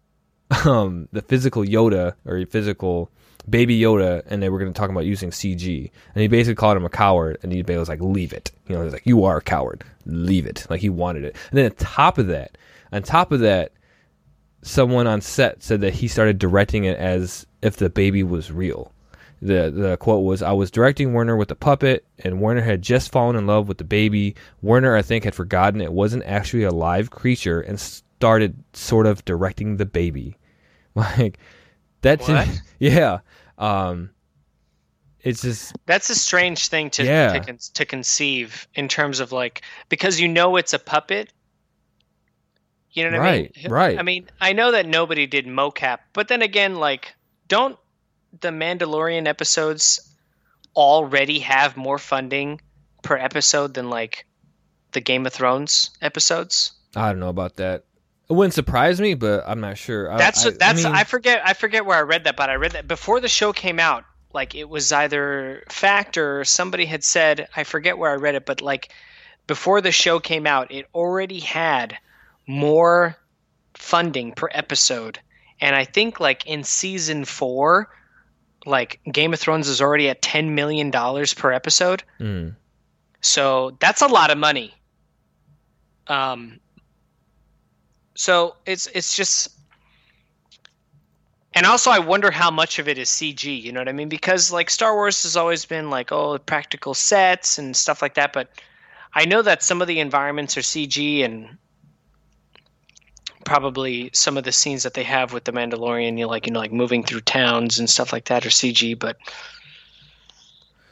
[0.66, 3.12] um, the physical Yoda or physical
[3.50, 5.92] baby Yoda, and they were going to talk about using CG.
[6.14, 8.82] And he basically called him a coward, and basically was like, "Leave it." You know,
[8.82, 9.84] he was like, "You are a coward.
[10.06, 11.36] Leave it." Like he wanted it.
[11.52, 12.58] And then on top of that,
[12.92, 13.72] on top of that,
[14.62, 18.92] someone on set said that he started directing it as if the baby was real.
[19.42, 23.12] The the quote was, "I was directing Werner with the puppet, and Werner had just
[23.12, 24.36] fallen in love with the baby.
[24.62, 29.24] Werner, I think, had forgotten it wasn't actually a live creature, and started sort of
[29.26, 30.38] directing the baby."
[30.96, 31.38] Like
[32.02, 32.48] that's What?
[32.80, 33.20] yeah.
[33.58, 34.12] Um,
[35.22, 37.40] it's just That's a strange thing to Yeah.
[37.40, 41.32] to, to conceive in terms of like because you know it's a puppet.
[42.92, 43.72] You know what Right, I mean?
[43.72, 44.00] right.
[44.00, 47.14] I mean, I know that nobody did mocap, but then again, like,
[47.50, 47.78] don't
[48.40, 50.00] the Mandalorian episodes
[50.76, 52.62] already have more funding
[53.02, 54.26] per episode than like
[54.94, 56.72] the Game of Thrones episodes?
[56.96, 57.84] I don't know about that.
[58.30, 60.12] It wouldn't surprise me, but I'm not sure.
[60.12, 62.56] I- That's I, that's I, I, forget I forget where I read that, but I
[62.56, 64.04] read that before the show came out.
[64.34, 68.46] Like it was either fact or somebody had said I forget where I read it,
[68.46, 68.92] but like
[69.48, 71.98] before the show came out, it already had
[72.48, 73.16] more
[73.76, 75.20] funding per episode,
[75.62, 77.90] and I think like in season four,
[78.66, 82.04] like Game of Thrones is already at ten million dollars per episode.
[82.20, 82.56] mm,
[83.22, 84.74] So that's a lot of money.
[86.08, 86.60] Um.
[88.16, 89.50] So it's it's just,
[91.54, 93.62] and also I wonder how much of it is CG.
[93.62, 94.10] You know what I mean?
[94.10, 98.32] Because like Star Wars has always been like oh practical sets and stuff like that,
[98.32, 98.50] but
[99.14, 101.58] I know that some of the environments are CG and
[103.44, 106.54] probably some of the scenes that they have with the Mandalorian, you know, like you
[106.54, 109.18] know like moving through towns and stuff like that are CG, but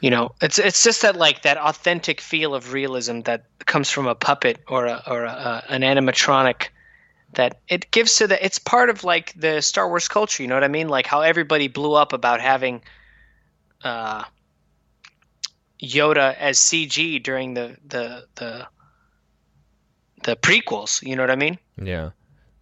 [0.00, 4.06] you know it's it's just that like that authentic feel of realism that comes from
[4.06, 6.68] a puppet or a, or a, a, an animatronic
[7.34, 10.54] that it gives to the it's part of like the Star Wars culture you know
[10.54, 12.82] what I mean like how everybody blew up about having
[13.82, 14.24] uh
[15.82, 18.66] Yoda as CG during the the the
[20.22, 22.10] the prequels you know what I mean yeah.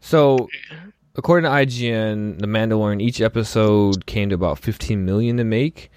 [0.01, 0.49] So,
[1.15, 5.91] according to IGN, The Mandalorian, each episode came to about 15 million to make.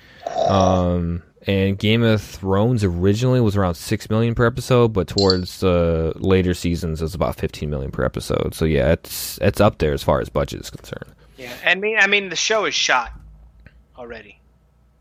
[0.47, 6.13] Um, and Game of Thrones originally was around 6 million per episode, but towards the
[6.15, 8.53] later seasons, it's about 15 million per episode.
[8.55, 11.13] So yeah, it's it's up there as far as budget is concerned.
[11.37, 13.11] yeah and me I mean the show is shot
[13.97, 14.39] already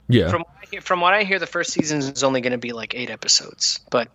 [0.09, 0.28] Yeah.
[0.30, 2.59] from what I hear, from what I hear, the first season is only going to
[2.59, 3.80] be like eight episodes.
[3.90, 4.09] But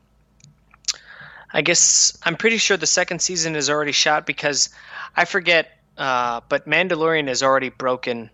[1.52, 4.70] I guess I'm pretty sure the second season is already shot because
[5.16, 5.68] I forget.
[5.98, 8.30] Uh, but Mandalorian has already broken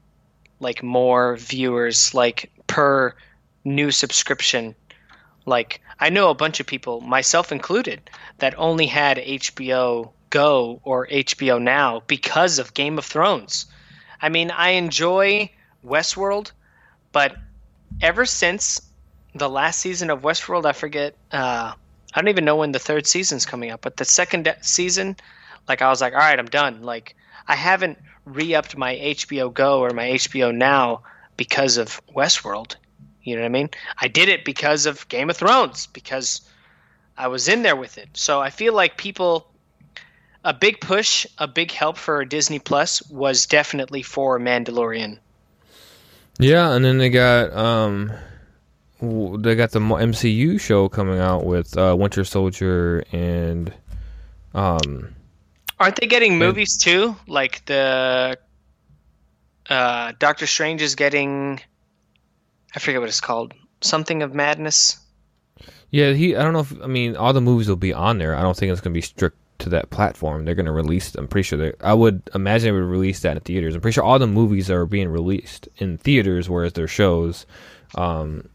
[0.60, 3.16] like more viewers like per
[3.66, 4.76] new subscription.
[5.46, 11.08] Like I know a bunch of people, myself included, that only had HBO Go or
[11.08, 13.66] HBO Now because of Game of Thrones.
[14.22, 15.52] I mean, I enjoy
[15.86, 16.52] Westworld,
[17.12, 17.36] but
[18.02, 18.82] ever since
[19.34, 21.16] the last season of Westworld, I forget.
[21.32, 21.74] Uh,
[22.14, 25.18] I don't even know when the third season's coming up, but the second season,
[25.68, 26.84] Like I was like, all right, I'm done.
[26.84, 27.16] Like
[27.48, 31.04] I haven't re-upped my HBO Go or my HBO Now
[31.38, 32.76] because of Westworld.
[33.26, 33.70] You know what I mean?
[34.00, 36.42] I did it because of Game of Thrones because
[37.18, 38.10] I was in there with it.
[38.14, 39.48] So I feel like people
[40.44, 45.18] a big push, a big help for Disney Plus was definitely for Mandalorian.
[46.38, 48.12] Yeah, and then they got um,
[49.02, 53.74] they got the MCU show coming out with uh, Winter Soldier and
[54.54, 55.16] um,
[55.80, 57.16] Aren't they getting movies too?
[57.28, 58.38] Like the
[59.70, 61.60] uh, Doctor Strange is getting
[62.76, 63.54] I forget what it's called.
[63.82, 64.98] Something of Madness.
[65.92, 66.36] yeah, he.
[66.36, 68.36] I don't know if I mean all the movies will be on there.
[68.36, 70.44] I don't think it's gonna be strict to that platform.
[70.46, 71.16] They're gonna release.
[71.16, 71.74] I'm pretty sure they.
[71.82, 73.76] I would imagine they would release that in theaters.
[73.76, 77.46] I'm pretty sure all the movies are being released in theaters, whereas their shows
[77.96, 78.50] um,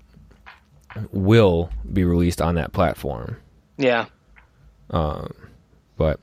[1.13, 3.37] will be released on that platform.
[3.79, 4.07] Yeah.
[4.91, 5.33] Um,
[5.97, 6.21] But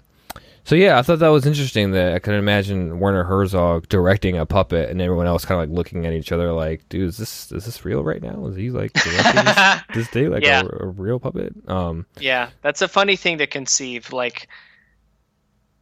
[0.67, 4.45] so yeah, I thought that was interesting that I could imagine Werner Herzog directing a
[4.45, 7.53] puppet and everyone else kind of like looking at each other like, dude, is this
[7.53, 8.45] is this real right now?
[8.47, 10.63] Is he like directing this, this thing like Yeah.
[10.63, 11.53] a, a real puppet?
[11.69, 14.11] Um, Yeah, that's a funny thing to conceive.
[14.11, 14.49] Like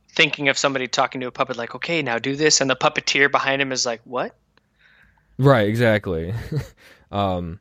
[0.10, 3.30] thinking of somebody talking to a puppet, like, okay, now do this, and the puppeteer
[3.32, 4.36] behind him is like, what?
[5.40, 6.32] right, exactly.
[7.12, 7.60] um,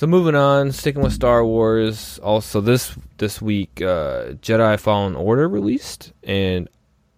[0.00, 2.18] so moving on, sticking with Star Wars.
[2.20, 6.70] Also this this week, uh, Jedi Fallen Order released, and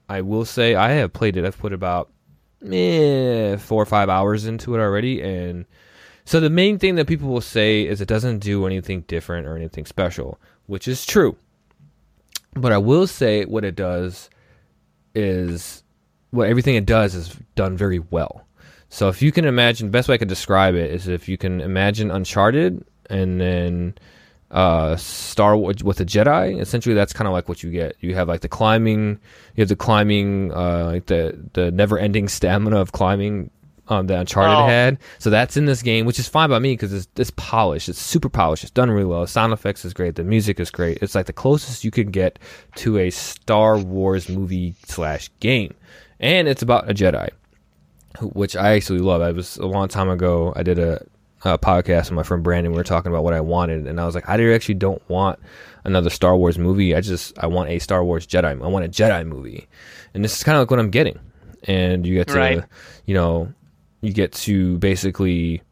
[0.09, 1.45] I will say I have played it.
[1.45, 2.11] I've put about
[2.69, 5.65] eh, four or five hours into it already, and
[6.25, 9.55] so the main thing that people will say is it doesn't do anything different or
[9.55, 11.37] anything special, which is true.
[12.55, 14.29] But I will say what it does
[15.15, 15.85] is
[16.31, 18.45] what everything it does is done very well.
[18.93, 21.63] So if you can imagine, best way I could describe it is if you can
[21.63, 23.95] imagine Uncharted and then
[24.51, 26.61] uh, Star Wars with a Jedi.
[26.61, 27.97] Essentially, that's kind of like what you get.
[28.01, 29.19] You have like the climbing,
[29.57, 33.51] you have the climbing, uh, like the the never ending stamina of climbing
[33.89, 34.67] um, that Uncharted Oh.
[34.67, 34.99] had.
[35.19, 37.89] So that's in this game, which is fine by me because it's, it's polished.
[37.89, 38.63] It's super polished.
[38.63, 39.23] It's done really well.
[39.23, 40.17] The Sound effects is great.
[40.17, 40.99] The music is great.
[41.01, 42.39] It's like the closest you can get
[42.77, 45.73] to a Star Wars movie slash game,
[46.21, 47.31] and it's about a Jedi
[48.21, 49.23] which I actually love.
[49.23, 50.53] I was a long time ago.
[50.57, 51.05] I did a,
[51.45, 52.73] a podcast with my friend Brandon.
[52.73, 55.39] We were talking about what I wanted, and I was like, I actually don't want
[55.85, 56.95] another Star Wars movie.
[56.95, 58.45] I just I want a Star Wars Jedi.
[58.63, 59.67] I want a Jedi movie,
[60.15, 61.19] and this is kind of like what I'm getting.
[61.65, 62.65] And you get to, Right.
[63.07, 63.53] you know,
[64.01, 65.63] you get to basically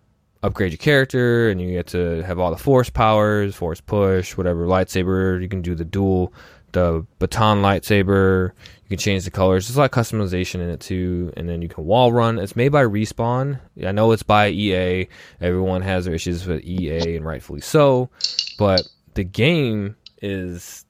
[0.43, 4.67] upgrade your character, and you get to have all the Force powers, Force push, whatever
[4.67, 5.41] lightsaber.
[5.43, 6.33] You can do the dual,
[6.73, 8.53] the baton lightsaber.
[8.91, 9.69] You can change the colors.
[9.69, 12.41] There's a lot of customization in it too, and then you can wall run.
[12.41, 13.61] It's made by Respawn.
[13.87, 15.07] I know it's by EA.
[15.41, 18.11] Everyone has their issues with EA, and rightfully so.
[18.59, 18.83] But
[19.15, 20.85] the game is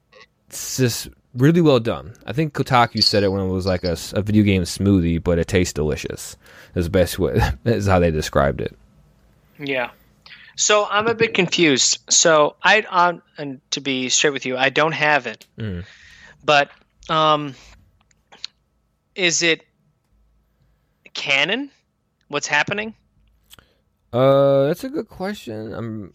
[0.49, 2.15] just really well done.
[2.25, 5.37] I think Kotaku said it when it was like a, a video game smoothie, but
[5.37, 6.37] it tastes delicious.
[6.73, 7.39] Is best way.
[7.65, 8.75] is how they described it.
[9.59, 9.91] Yeah.
[10.55, 11.99] So I'm a bit confused.
[12.09, 15.45] So I, um, and to be straight with you, I don't have it.
[15.59, 15.85] Mm.
[16.43, 16.71] But
[17.07, 17.53] um,
[19.15, 19.63] is it
[21.13, 21.71] canon?
[22.27, 22.95] What's happening?
[24.13, 25.73] Uh, that's a good question.
[25.73, 26.13] I'm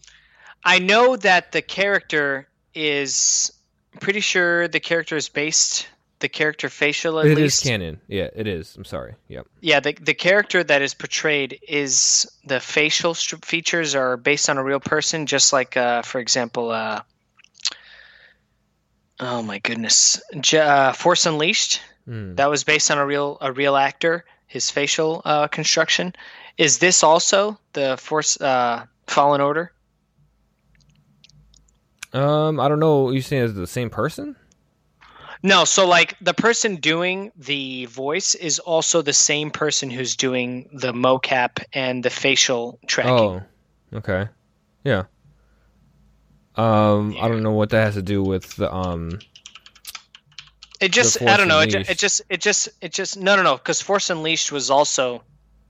[0.63, 3.51] I know that the character is
[3.93, 5.87] I'm pretty sure the character is based
[6.19, 7.63] the character facial at It is least.
[7.63, 8.01] canon.
[8.07, 8.75] Yeah, it is.
[8.75, 9.13] I'm sorry.
[9.27, 9.45] Yep.
[9.61, 14.63] Yeah, the the character that is portrayed is the facial features are based on a
[14.63, 17.01] real person, just like, uh, for example, uh,
[19.19, 21.81] oh my goodness, J- uh, Force Unleashed.
[22.07, 22.35] Hmm.
[22.35, 24.25] That was based on a real a real actor.
[24.47, 26.13] His facial uh, construction.
[26.57, 29.73] Is this also the Force uh, Fallen Order?
[32.13, 33.11] Um, I don't know.
[33.11, 34.35] You saying it's the same person?
[35.43, 40.69] No, so like the person doing the voice is also the same person who's doing
[40.73, 43.13] the mocap and the facial tracking.
[43.13, 43.41] Oh,
[43.93, 44.29] okay.
[44.83, 45.03] Yeah.
[46.55, 49.19] Um, I don't know what that has to do with the um.
[50.79, 51.59] It just I don't know.
[51.61, 55.23] It, it just it just it just no no no because Force Unleashed was also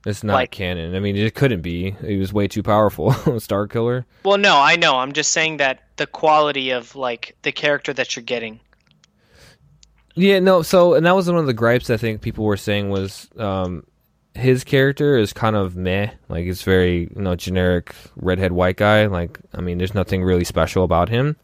[0.06, 0.96] It's not Like- canon.
[0.96, 1.92] I mean, it couldn't be.
[2.06, 3.12] He was way too powerful.
[3.40, 4.06] Starkiller.
[4.24, 8.16] well no I know I'm just saying that the quality of like the character that
[8.16, 8.60] you're getting.
[10.16, 10.62] Yeah, no.
[10.64, 13.86] So, and that was one of the gripes I think people were saying was um,
[14.34, 16.10] his character is kind of meh.
[16.28, 19.06] Like it's very you know generic redhead white guy.
[19.06, 21.36] Like I mean, there's nothing really special about him.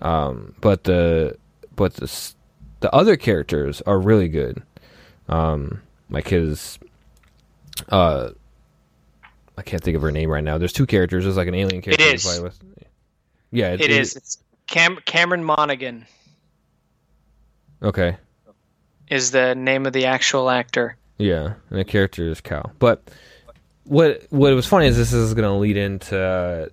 [0.00, 1.38] Um, but the
[1.74, 2.06] but the
[2.82, 4.62] the other characters are really good.
[5.28, 5.80] Um,
[6.10, 6.78] like his
[7.88, 8.30] uh.
[9.56, 10.56] I can't think of her name right now.
[10.56, 11.24] There's two characters.
[11.24, 12.04] There's like an alien character.
[12.04, 12.24] is.
[12.24, 12.58] you play with.
[13.50, 14.16] Yeah, It is.
[14.16, 16.06] It's Cam- Cameron Monaghan.
[17.82, 18.16] Okay.
[19.08, 20.96] is the name of the actual actor.
[21.18, 22.72] Yeah, and the character is Cal.
[22.78, 23.10] But
[23.84, 26.70] what what was funny is this is going to lead into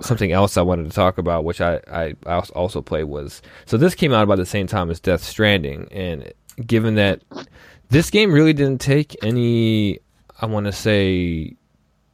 [0.00, 3.94] something else I wanted to talk about, which I, I, also played was so this
[3.94, 6.32] came out about the same time as Death Stranding, and
[6.66, 7.22] given that
[7.90, 9.98] this game really didn't take any,
[10.40, 11.56] I want to say,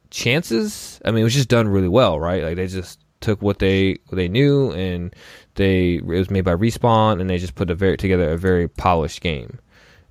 [0.09, 0.99] chances.
[1.05, 2.43] I mean, it was just done really well, right?
[2.43, 5.15] Like they just took what they what they knew and
[5.55, 8.67] they it was made by Respawn, and they just put a very together a very
[8.67, 9.59] polished game.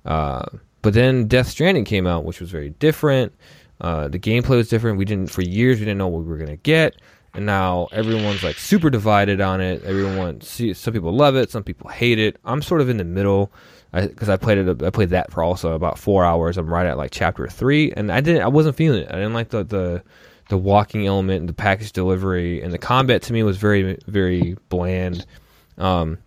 [0.05, 0.43] Uh,
[0.81, 3.33] but then Death Stranding came out, which was very different.
[3.81, 4.97] Uh, the gameplay was different.
[4.97, 6.95] We didn't for years we didn't know what we were gonna get,
[7.35, 9.83] and now everyone's like super divided on it.
[9.83, 12.37] Everyone, see, some people love it, some people hate it.
[12.45, 13.51] I'm sort of in the middle
[13.93, 14.83] because I, I, played it.
[14.83, 16.57] I played that for also about four hours.
[16.57, 18.41] I'm right at like chapter three, and I didn't.
[18.41, 19.09] I wasn't feeling it.
[19.09, 20.03] I didn't like the the
[20.49, 24.55] the walking element and the package delivery and the combat to me was very very
[24.69, 25.25] bland.
[25.77, 26.19] Um,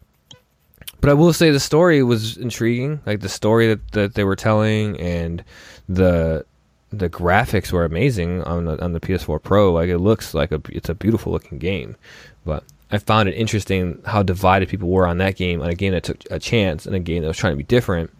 [1.00, 4.36] but I will say the story was intriguing, like the story that, that they were
[4.36, 5.44] telling and
[5.88, 6.44] the
[6.90, 9.72] the graphics were amazing on the on the PS4 Pro.
[9.72, 11.96] Like it looks like a it's a beautiful looking game,
[12.44, 15.92] but I found it interesting how divided people were on that game, on a game
[15.92, 18.10] that took a chance, and a game that was trying to be different.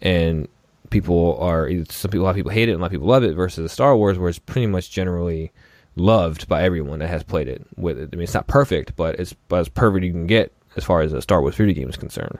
[0.00, 0.48] And
[0.90, 3.08] people are some people a lot of people hate it, and a lot of people
[3.08, 3.34] love it.
[3.34, 5.50] Versus the Star Wars, where it's pretty much generally
[5.96, 7.66] loved by everyone that has played it.
[7.76, 10.84] With it, I mean, it's not perfect, but it's as perfect you can get as
[10.84, 12.38] far as a Star Wars video game is concerned.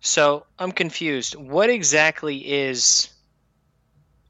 [0.00, 1.34] So I'm confused.
[1.34, 3.08] What exactly is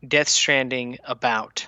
[0.07, 1.67] Death Stranding about?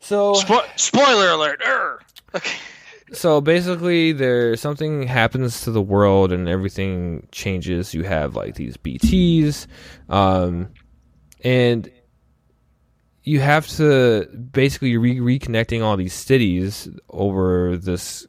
[0.00, 1.60] So Spo- spoiler alert.
[1.60, 2.00] Urgh.
[2.34, 2.56] Okay
[3.12, 8.76] so basically there something happens to the world and everything changes you have like these
[8.76, 9.66] bts
[10.08, 10.68] um,
[11.42, 11.90] and
[13.22, 18.26] you have to basically re- reconnecting all these cities over this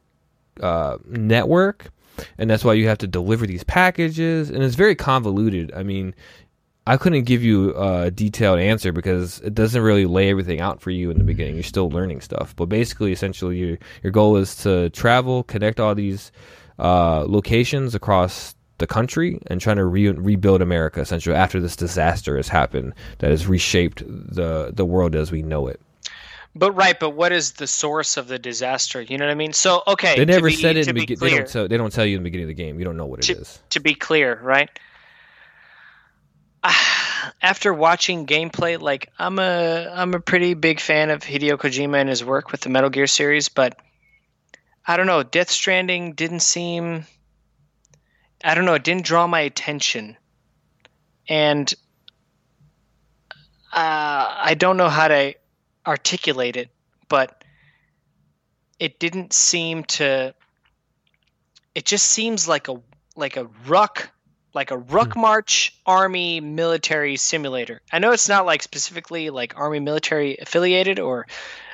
[0.62, 1.90] uh, network
[2.38, 6.14] and that's why you have to deliver these packages and it's very convoluted i mean
[6.86, 10.90] I couldn't give you a detailed answer because it doesn't really lay everything out for
[10.90, 11.54] you in the beginning.
[11.54, 12.56] You're still learning stuff.
[12.56, 16.32] But basically, essentially, your your goal is to travel, connect all these
[16.78, 21.00] uh, locations across the country, and trying to re- rebuild America.
[21.00, 25.66] Essentially, after this disaster has happened that has reshaped the the world as we know
[25.68, 25.80] it.
[26.56, 29.00] But right, but what is the source of the disaster?
[29.00, 29.52] You know what I mean?
[29.52, 31.20] So okay, they never be, said it in the beginning.
[31.20, 31.68] They don't tell.
[31.68, 32.78] They don't tell you in the beginning of the game.
[32.78, 33.60] You don't know what to, it is.
[33.68, 34.70] To be clear, right?
[37.42, 42.08] after watching gameplay, like I'm a I'm a pretty big fan of Hideo Kojima and
[42.08, 43.78] his work with the Metal Gear series, but
[44.86, 47.04] I don't know, Death Stranding didn't seem
[48.42, 50.16] I don't know, it didn't draw my attention.
[51.28, 51.72] And
[53.72, 55.34] uh, I don't know how to
[55.86, 56.70] articulate it,
[57.08, 57.44] but
[58.78, 60.34] it didn't seem to
[61.74, 62.80] it just seems like a
[63.16, 64.10] like a ruck
[64.54, 65.20] like a ruck hmm.
[65.20, 67.80] March Army military simulator.
[67.92, 71.26] I know it's not like specifically like Army military affiliated or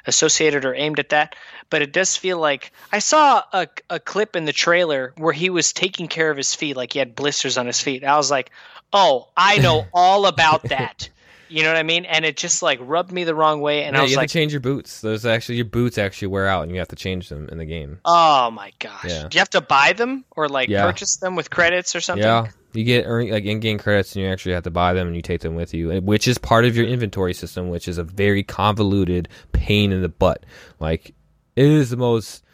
[0.06, 1.34] associated or aimed at that,
[1.70, 5.50] but it does feel like I saw a, a clip in the trailer where he
[5.50, 8.04] was taking care of his feet, like he had blisters on his feet.
[8.04, 8.50] I was like,
[8.92, 11.08] oh, I know all about that.
[11.48, 12.04] You know what I mean?
[12.06, 13.84] And it just like rubbed me the wrong way.
[13.84, 15.00] And yeah, I was you have like, to change your boots.
[15.00, 17.64] Those actually your boots actually wear out, and you have to change them in the
[17.64, 18.00] game.
[18.04, 19.04] Oh my gosh!
[19.04, 19.28] Yeah.
[19.28, 20.84] Do you have to buy them or like yeah.
[20.84, 22.24] purchase them with credits or something?
[22.24, 25.22] Yeah, you get like in-game credits, and you actually have to buy them, and you
[25.22, 28.42] take them with you, which is part of your inventory system, which is a very
[28.42, 30.44] convoluted pain in the butt.
[30.80, 31.14] Like
[31.56, 32.44] it is the most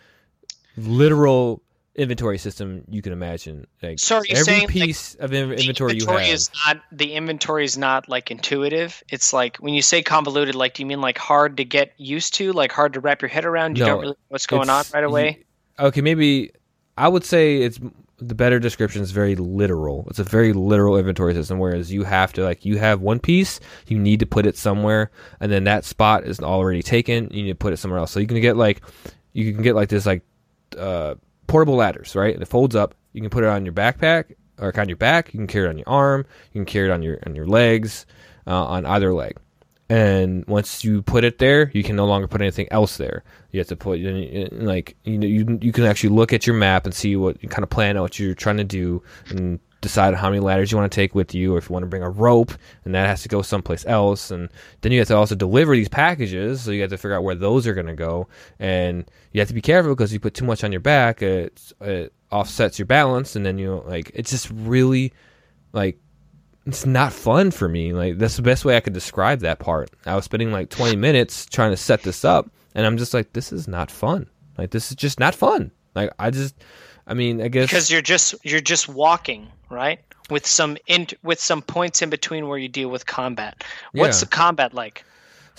[0.77, 1.63] literal
[1.95, 3.67] inventory system you can imagine.
[3.83, 7.13] Like so are you every piece like, of inventory, inventory you have is not the
[7.13, 9.03] inventory is not like intuitive.
[9.11, 12.35] It's like when you say convoluted, like do you mean like hard to get used
[12.35, 13.77] to, like hard to wrap your head around?
[13.77, 15.45] You no, don't really know what's going on right away.
[15.79, 16.53] You, okay, maybe
[16.97, 17.79] I would say it's
[18.23, 20.07] the better description is very literal.
[20.09, 21.59] It's a very literal inventory system.
[21.59, 25.11] Whereas you have to like you have one piece, you need to put it somewhere,
[25.41, 27.29] and then that spot is already taken.
[27.31, 28.11] You need to put it somewhere else.
[28.13, 28.83] So you can get like
[29.33, 30.23] you can get like this like.
[30.79, 31.17] uh
[31.49, 32.33] portable ladders, right?
[32.33, 32.95] And it folds up.
[33.13, 35.35] You can put it on your backpack or on your back.
[35.35, 36.25] You can carry it on your arm.
[36.53, 38.07] You can carry it on your on your legs,
[38.47, 39.37] uh, on either leg.
[39.93, 43.25] And once you put it there, you can no longer put anything else there.
[43.51, 44.01] You have to put
[44.53, 47.63] like you know you you can actually look at your map and see what kind
[47.63, 50.91] of plan out what you're trying to do and decide how many ladders you want
[50.91, 52.53] to take with you, or if you want to bring a rope,
[52.87, 54.31] and that has to go someplace else.
[54.31, 54.49] And
[54.81, 57.35] then you have to also deliver these packages, so you have to figure out where
[57.35, 58.29] those are going to go.
[58.59, 61.71] And you have to be careful because you put too much on your back, it,
[61.83, 65.13] it offsets your balance, and then you like it's just really
[65.75, 65.99] like
[66.67, 67.93] it's not fun for me.
[67.93, 69.91] Like that's the best way I could describe that part.
[70.07, 73.33] I was spending like 20 minutes trying to set this up, and I'm just like,
[73.33, 74.27] this is not fun.
[74.59, 75.71] Like this is just not fun.
[75.95, 76.55] Like I just
[77.07, 80.01] I mean, I guess because you're just you're just walking, right?
[80.31, 83.65] With some in, with some points in between where you deal with combat.
[83.93, 84.27] What's Yeah.
[84.27, 85.05] the combat like?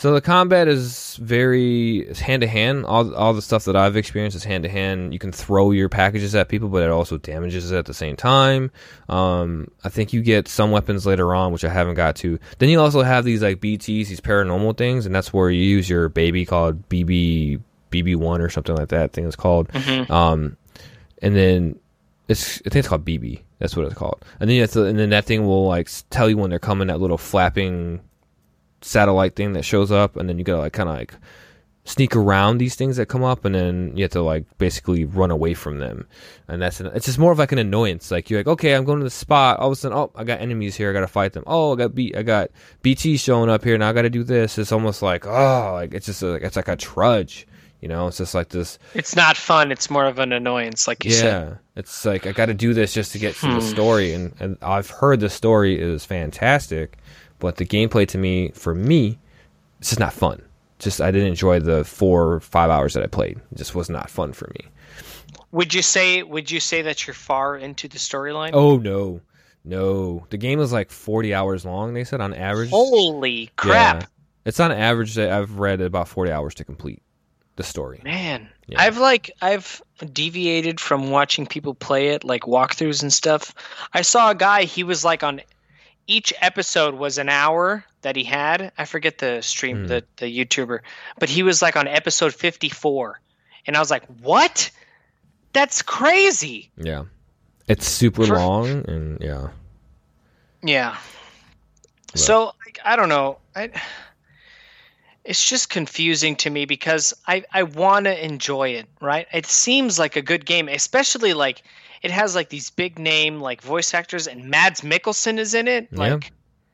[0.04, 2.86] So the combat is very hand to hand.
[2.86, 5.14] All all the stuff that I've experienced is hand to hand.
[5.14, 8.18] You can throw your packages at people, but it also damages it at the same
[8.18, 8.70] time.
[9.08, 12.38] Um, I think you get some weapons later on, which I haven't got to.
[12.58, 15.90] Then you also have these like BTS, these paranormal things, and that's where you use
[15.90, 19.04] your baby called BB BB one or something like that.
[19.04, 19.70] I think it's called.
[20.10, 20.58] Um,
[21.22, 21.80] and then
[22.28, 23.40] it's I think it's called BB.
[23.60, 24.26] That's what it's called.
[24.42, 26.60] And then you have to, and then that thing will like tell you when they're
[26.60, 26.90] coming.
[26.90, 28.02] That little flapping
[28.84, 31.16] satellite thing that shows up, and then you gotta like kind of like
[31.86, 35.32] sneak around these things that come up, and then you have to like basically run
[35.32, 36.08] away from them.
[36.48, 38.12] And that's an, it's just more of like an annoyance.
[38.12, 39.60] Like you're like, okay, I'm going to the spot.
[39.60, 40.90] All of a sudden, oh, I got enemies here.
[40.90, 41.44] I gotta fight them.
[41.48, 43.78] Oh, I got B, I got BT showing up here.
[43.78, 44.58] Now I gotta do this.
[44.58, 47.48] It's almost like oh, like it's just a, it's like a trudge.
[47.84, 48.80] You know, it's just like this.
[48.94, 49.70] It's not fun.
[49.70, 51.60] It's more of an annoyance, like you Yeah, said.
[51.76, 53.68] it's like I got to do this just to get through the hmm.
[53.68, 56.98] story, and, and I've heard the story is fantastic,
[57.44, 59.20] but the gameplay to me, for me,
[59.80, 60.42] it's just not fun.
[60.80, 63.38] Just I didn't enjoy the four or five hours that I played.
[63.52, 64.70] It just was not fun for me.
[65.52, 68.52] Would you say Would you say that you're far into the storyline?
[68.54, 69.20] Oh no,
[69.66, 71.94] no, the game is like forty hours long.
[71.94, 72.70] They said on average.
[72.70, 74.08] Holy crap, Yeah.
[74.46, 77.02] It's on average that I've read about forty hours to complete
[77.58, 78.00] the story.
[78.04, 78.50] man!
[78.68, 78.82] Yeah.
[78.82, 79.82] I've like I've
[80.12, 83.54] deviated from watching people play it, like walkthroughs and stuff.
[83.94, 84.64] I saw a guy.
[84.64, 85.42] He was like on
[86.08, 88.72] each episode was an hour that he had.
[88.78, 89.88] I forget the stream, Hmm.
[89.88, 90.80] the the YouTuber,
[91.20, 93.20] but he was like on episode fifty four,
[93.66, 94.70] and I was like, what?
[95.54, 96.72] That's crazy.
[96.78, 97.04] Yeah,
[97.68, 99.50] it's super For- long, and yeah.
[100.64, 100.98] Yeah.
[102.16, 103.38] So like, I don't know.
[103.56, 103.70] I,
[105.24, 109.28] it's just confusing to me because I I want to enjoy it, right?
[109.34, 111.64] It seems like a good game, especially like
[112.04, 115.88] it has like these big name like voice actors and Mads Mikkelsen is in it.
[115.92, 115.98] Yeah.
[116.00, 116.32] Like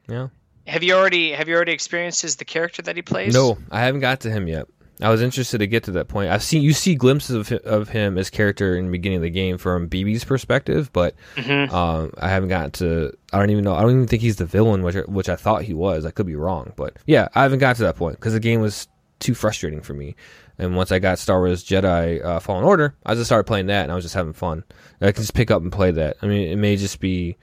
[0.07, 0.27] Yeah.
[0.67, 3.33] have you already have you already experienced as the character that he plays?
[3.33, 4.67] No, I haven't got to him yet.
[5.01, 6.29] I was interested to get to that point.
[6.29, 9.29] I've seen you see glimpses of of him as character in the beginning of the
[9.29, 11.71] game from BB's perspective, but Mhm.
[11.71, 13.13] um, I haven't gotten to.
[13.31, 13.75] I don't even know.
[13.75, 16.05] I don't even think he's the villain, which which I thought he was.
[16.05, 18.59] I could be wrong, but yeah, I haven't got to that point because the game
[18.59, 20.17] was too frustrating for me.
[20.59, 23.83] And once I got Star Wars Jedi uh, Fallen Order, I just started playing that,
[23.83, 24.63] and I was just having fun.
[25.01, 26.17] I can just pick up and play that.
[26.21, 27.37] I mean, it may just be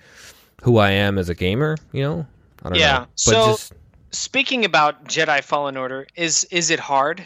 [0.63, 2.27] who I am as a gamer, you know.
[2.63, 3.01] I don't Yeah, know.
[3.05, 3.73] But so- just
[4.13, 7.23] Speaking about Jedi Fallen Order, is is it hard?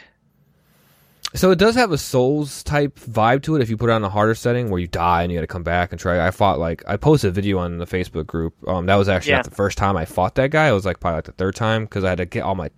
[1.35, 4.03] So it does have a Souls type vibe to it if you put it on
[4.03, 6.27] a harder setting where you die and you got to come back and try.
[6.27, 8.55] I fought like I posted a video on the Facebook group.
[8.67, 9.37] Um, that was actually Yeah.
[9.37, 10.69] not the first time I fought that guy.
[10.69, 12.71] It was like probably like the third time because I had to get all my.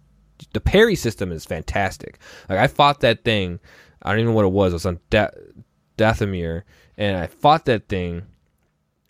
[0.52, 2.18] The parry system is fantastic.
[2.48, 3.60] Like I fought that thing.
[4.02, 4.72] I don't even know what it was.
[4.72, 5.28] It was on da-
[5.98, 6.62] Dathomir,
[6.96, 8.22] and I fought that thing.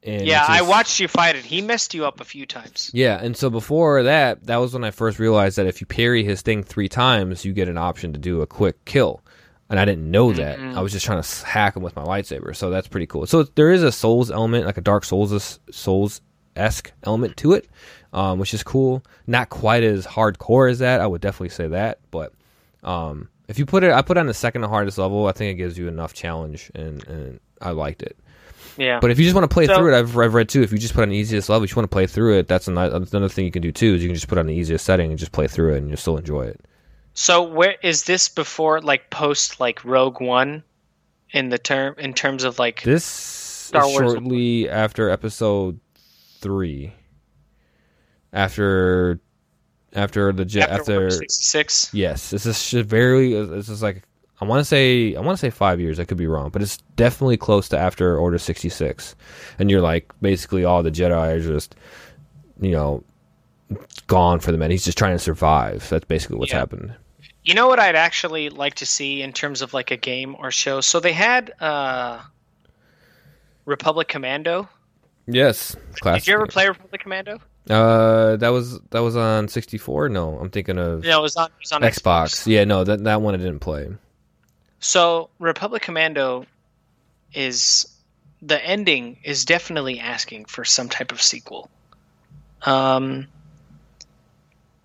[0.05, 1.45] And yeah, it's I watched you fight it.
[1.45, 2.91] He messed you up a few times.
[2.93, 6.25] yeah, and so before that, that was when I first realized that if you parry
[6.25, 9.23] his thing three times, you get an option to do a quick kill.
[9.71, 10.59] And I didn't know that.
[10.59, 13.27] I was just trying to hack him with my lightsaber, so that's pretty cool.
[13.27, 16.21] So there is a Souls element, like a Dark Souls Souls
[16.57, 17.69] esque element to it,
[18.13, 19.03] um, which is cool.
[19.27, 21.01] Not quite as hardcore as that.
[21.01, 22.33] I would definitely say that, but
[22.85, 25.27] um, if you put it, I put it on the second hardest level.
[25.27, 28.17] I think it gives you enough challenge, and, and I liked it.
[28.79, 29.01] Yeah.
[29.01, 30.63] But if you just want to play So- through it, I've, I've read too.
[30.63, 32.49] If you just put on the easiest level, if you want to play through it,
[32.49, 33.95] that's another, another thing you can do too.
[33.95, 35.89] Is you can just put on the easiest setting and just play through it, and
[35.89, 36.61] you'll still enjoy it.
[37.15, 40.63] So where is this before like post like Rogue One
[41.33, 45.79] in the term in terms of like This Star is Wars- shortly after episode
[46.41, 46.95] three.
[48.33, 49.21] After,
[49.95, 51.91] after the jet, after, Order 66?
[51.93, 53.35] yes, this is very.
[53.35, 54.03] This is like
[54.41, 56.01] I want to say I want to say five years.
[56.01, 59.15] I could be wrong, but it's definitely close to after Order sixty six,
[59.59, 61.75] and you're like basically all the Jedi are just,
[62.61, 63.05] you know,
[64.07, 64.71] gone for the man.
[64.71, 65.87] He's just trying to survive.
[65.91, 66.59] That's basically what's Yeah.
[66.61, 66.95] happened.
[67.45, 70.51] You know what I'd actually like to see in terms of like a game or
[70.51, 70.81] show.
[70.81, 72.21] So they had uh
[73.65, 74.69] Republic Commando.
[75.27, 76.25] Yes, classic.
[76.25, 77.39] Did you ever play Republic Commando?
[77.71, 80.09] Uh, that was that was on sixty four.
[80.09, 82.47] No, I'm thinking of No, it was on, it was on Xbox.
[82.47, 83.89] Yeah, no, that that one I didn't play.
[84.81, 86.47] So Republic Commando
[87.33, 87.87] is
[88.43, 91.71] the ending is definitely asking for some type of sequel.
[92.63, 93.29] Um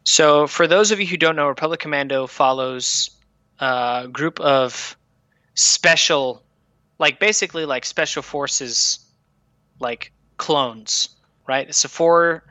[0.04, 3.10] so for those of you who don't know, Republic Commando follows
[3.60, 4.96] a group of
[5.56, 6.44] special
[7.00, 9.00] like basically like special forces
[9.80, 11.10] like clones,
[11.48, 11.68] right?
[11.68, 12.44] It's a four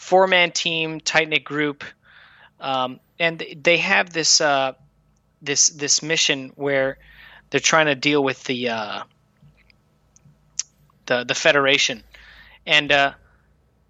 [0.00, 1.84] four man team, tight knit group.
[2.58, 4.72] Um, and they have this uh,
[5.42, 6.98] this this mission where
[7.50, 9.02] they're trying to deal with the uh,
[11.06, 12.02] the the Federation,
[12.66, 13.12] and uh,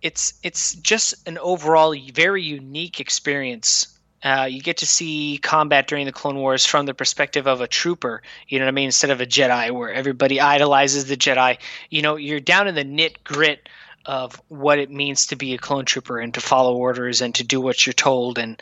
[0.02, 3.96] it's it's just an overall very unique experience.
[4.22, 7.66] Uh, you get to see combat during the Clone Wars from the perspective of a
[7.66, 8.20] trooper.
[8.48, 8.86] You know what I mean?
[8.86, 11.58] Instead of a Jedi, where everybody idolizes the Jedi.
[11.88, 13.68] You know, you're down in the knit grit
[14.06, 17.44] of what it means to be a clone trooper and to follow orders and to
[17.44, 18.60] do what you're told and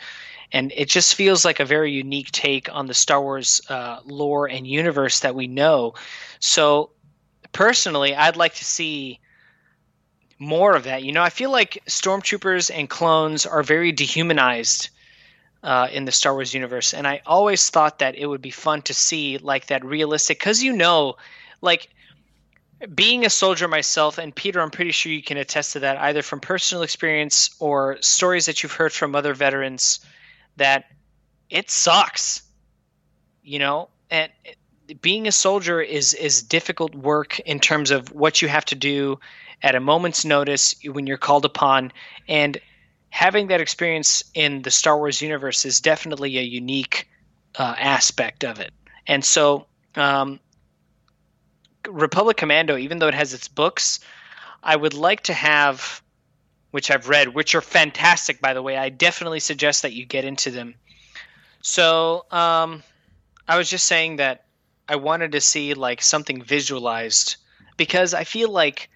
[0.51, 4.49] and it just feels like a very unique take on the Star Wars uh, lore
[4.49, 5.93] and universe that we know.
[6.39, 6.89] So
[7.51, 9.19] personally, I'd like to see
[10.39, 11.03] more of that.
[11.03, 14.89] You know, I feel like stormtroopers and clones are very dehumanized
[15.61, 18.81] uh, in the Star Wars universe, and I always thought that it would be fun
[18.83, 21.17] to see like that realistic, because you know,
[21.61, 21.89] like
[22.93, 26.21] being a soldier myself, and Peter, I'm pretty sure you can attest to that either
[26.21, 29.99] from personal experience or stories that you've heard from other veterans
[30.57, 30.85] that
[31.49, 32.41] it sucks.
[33.43, 34.31] You know, and
[35.01, 39.19] being a soldier is is difficult work in terms of what you have to do
[39.61, 41.91] at a moment's notice when you're called upon
[42.27, 42.59] and
[43.09, 47.09] having that experience in the Star Wars universe is definitely a unique
[47.55, 48.71] uh, aspect of it.
[49.07, 49.65] And so
[49.95, 50.39] um,
[51.87, 53.99] Republic Commando, even though it has its books,
[54.63, 56.01] I would like to have,
[56.71, 58.77] which I've read, which are fantastic, by the way.
[58.77, 60.75] I definitely suggest that you get into them.
[61.61, 62.83] So um,
[63.47, 64.45] I was just saying that
[64.87, 67.37] I wanted to see like something visualized
[67.77, 68.89] because I feel like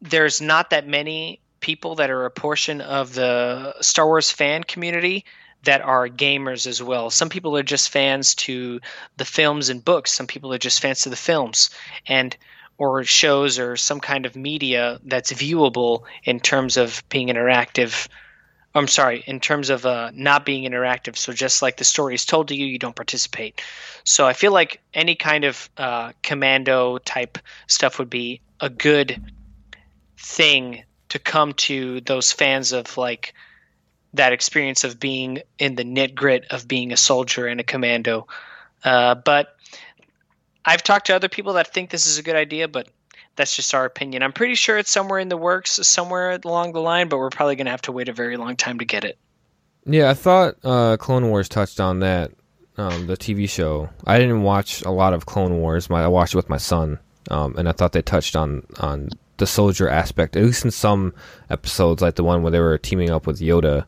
[0.00, 5.24] there's not that many people that are a portion of the Star Wars fan community
[5.64, 7.10] that are gamers as well.
[7.10, 8.80] Some people are just fans to
[9.16, 10.12] the films and books.
[10.12, 11.70] Some people are just fans to the films
[12.06, 12.36] and
[12.76, 18.08] or shows or some kind of media that's viewable in terms of being interactive.
[18.74, 21.16] I'm sorry, in terms of uh, not being interactive.
[21.16, 23.62] So just like the story is told to you, you don't participate.
[24.02, 27.38] So I feel like any kind of uh, commando type
[27.68, 29.22] stuff would be a good
[30.18, 33.34] thing to come to those fans of like
[34.14, 38.26] that experience of being in the knit grit of being a soldier and a commando.
[38.82, 39.56] Uh, but
[40.64, 42.88] I've talked to other people that think this is a good idea, but
[43.36, 44.22] that's just our opinion.
[44.22, 47.56] I'm pretty sure it's somewhere in the works, somewhere along the line, but we're probably
[47.56, 49.18] going to have to wait a very long time to get it.
[49.84, 52.30] Yeah, I thought uh, Clone Wars touched on that,
[52.78, 53.90] um, the TV show.
[54.06, 55.90] I didn't watch a lot of Clone Wars.
[55.90, 57.00] My, I watched it with my son,
[57.30, 61.14] um, and I thought they touched on on the soldier aspect, at least in some
[61.50, 63.86] episodes, like the one where they were teaming up with Yoda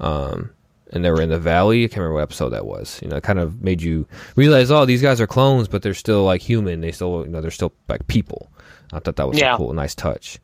[0.00, 0.50] um,
[0.92, 1.84] and they were in the valley.
[1.84, 3.00] I can't remember what episode that was.
[3.02, 5.94] You know, it kind of made you realize, oh, these guys are clones, but they're
[5.94, 6.80] still like human.
[6.80, 8.50] They still, you know, they're still like people.
[8.92, 9.54] I thought that was yeah.
[9.54, 10.38] a cool, nice touch.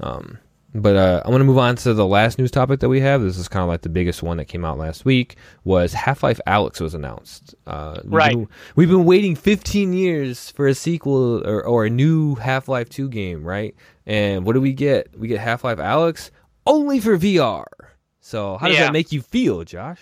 [0.00, 0.38] Um,
[0.74, 3.22] but uh, I'm going to move on to the last news topic that we have.
[3.22, 5.36] This is kind of like the biggest one that came out last week.
[5.64, 7.54] Was Half Life Alyx was announced?
[7.66, 8.30] Uh, we've right.
[8.36, 12.88] Been, we've been waiting 15 years for a sequel or, or a new Half Life
[12.88, 13.74] 2 game, right?
[14.06, 15.18] And what do we get?
[15.18, 16.30] We get Half Life Alyx
[16.66, 17.64] only for VR.
[18.20, 18.84] So how does yeah.
[18.84, 20.00] that make you feel, Josh?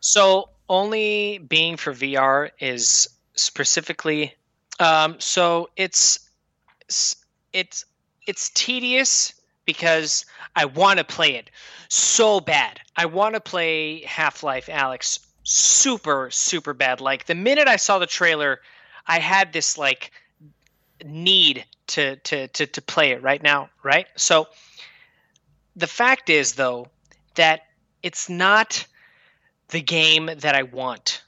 [0.00, 4.34] So only being for VR is specifically
[4.78, 6.28] um, so it's
[7.52, 7.84] it's
[8.26, 9.32] it's tedious
[9.66, 11.50] because I want to play it
[11.88, 12.80] so bad.
[12.96, 17.00] I want to play Half Life Alyx super super bad.
[17.00, 18.60] Like the minute I saw the trailer,
[19.06, 20.10] I had this like
[21.04, 24.06] need to to to to play it right now, right?
[24.16, 24.48] So
[25.76, 26.88] the fact is though
[27.34, 27.62] that
[28.02, 28.86] it's not
[29.68, 31.22] the game that I want.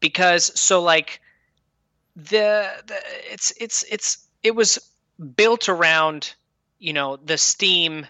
[0.00, 1.20] Because so like
[2.16, 2.96] the, the
[3.30, 4.78] it's it's it's it was
[5.36, 6.34] built around
[6.82, 8.06] you know the Steam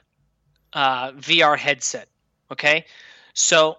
[0.72, 2.08] uh, VR headset.
[2.50, 2.86] Okay,
[3.34, 3.78] so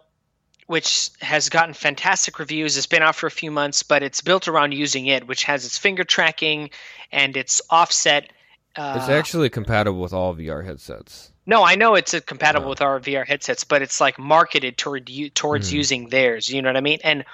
[0.67, 2.77] which has gotten fantastic reviews.
[2.77, 5.65] It's been out for a few months, but it's built around using it, which has
[5.65, 6.69] its finger tracking
[7.11, 8.31] and its offset.
[8.75, 11.31] Uh, it's actually compatible with all VR headsets.
[11.45, 15.29] No, I know it's compatible with our VR headsets, but it's like marketed toward you
[15.29, 15.73] towards mm.
[15.73, 16.49] using theirs.
[16.49, 16.99] You know what I mean?
[17.03, 17.25] And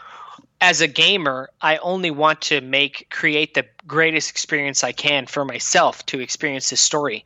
[0.62, 5.46] as a gamer, I only want to make create the greatest experience I can for
[5.46, 7.26] myself to experience this story.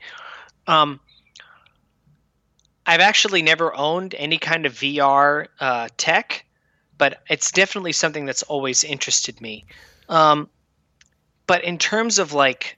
[0.67, 0.99] Um,
[2.85, 6.45] I've actually never owned any kind of VR uh, tech,
[6.97, 9.65] but it's definitely something that's always interested me.
[10.09, 10.49] Um,
[11.47, 12.77] but in terms of like,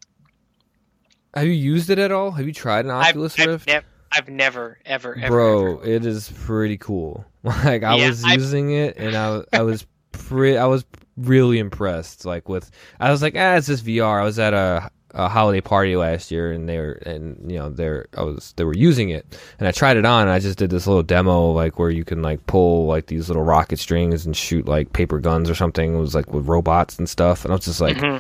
[1.33, 2.31] have you used it at all?
[2.31, 3.69] Have you tried an Oculus I've, Rift?
[3.69, 5.27] I've, I've never, ever, ever.
[5.27, 5.85] Bro, ever.
[5.85, 7.25] it is pretty cool.
[7.45, 9.85] Like I yeah, was using it, and I, I was
[10.15, 10.85] pretty, I was
[11.17, 12.25] really impressed.
[12.25, 14.21] Like with, I was like, ah, it's just VR.
[14.21, 17.69] I was at a, a holiday party last year, and they were, and you know,
[17.69, 19.25] they're, I was, they were using it,
[19.59, 20.23] and I tried it on.
[20.23, 23.29] and I just did this little demo, like where you can like pull like these
[23.29, 25.95] little rocket strings and shoot like paper guns or something.
[25.95, 27.97] It was like with robots and stuff, and I was just like.
[27.97, 28.17] Mm-hmm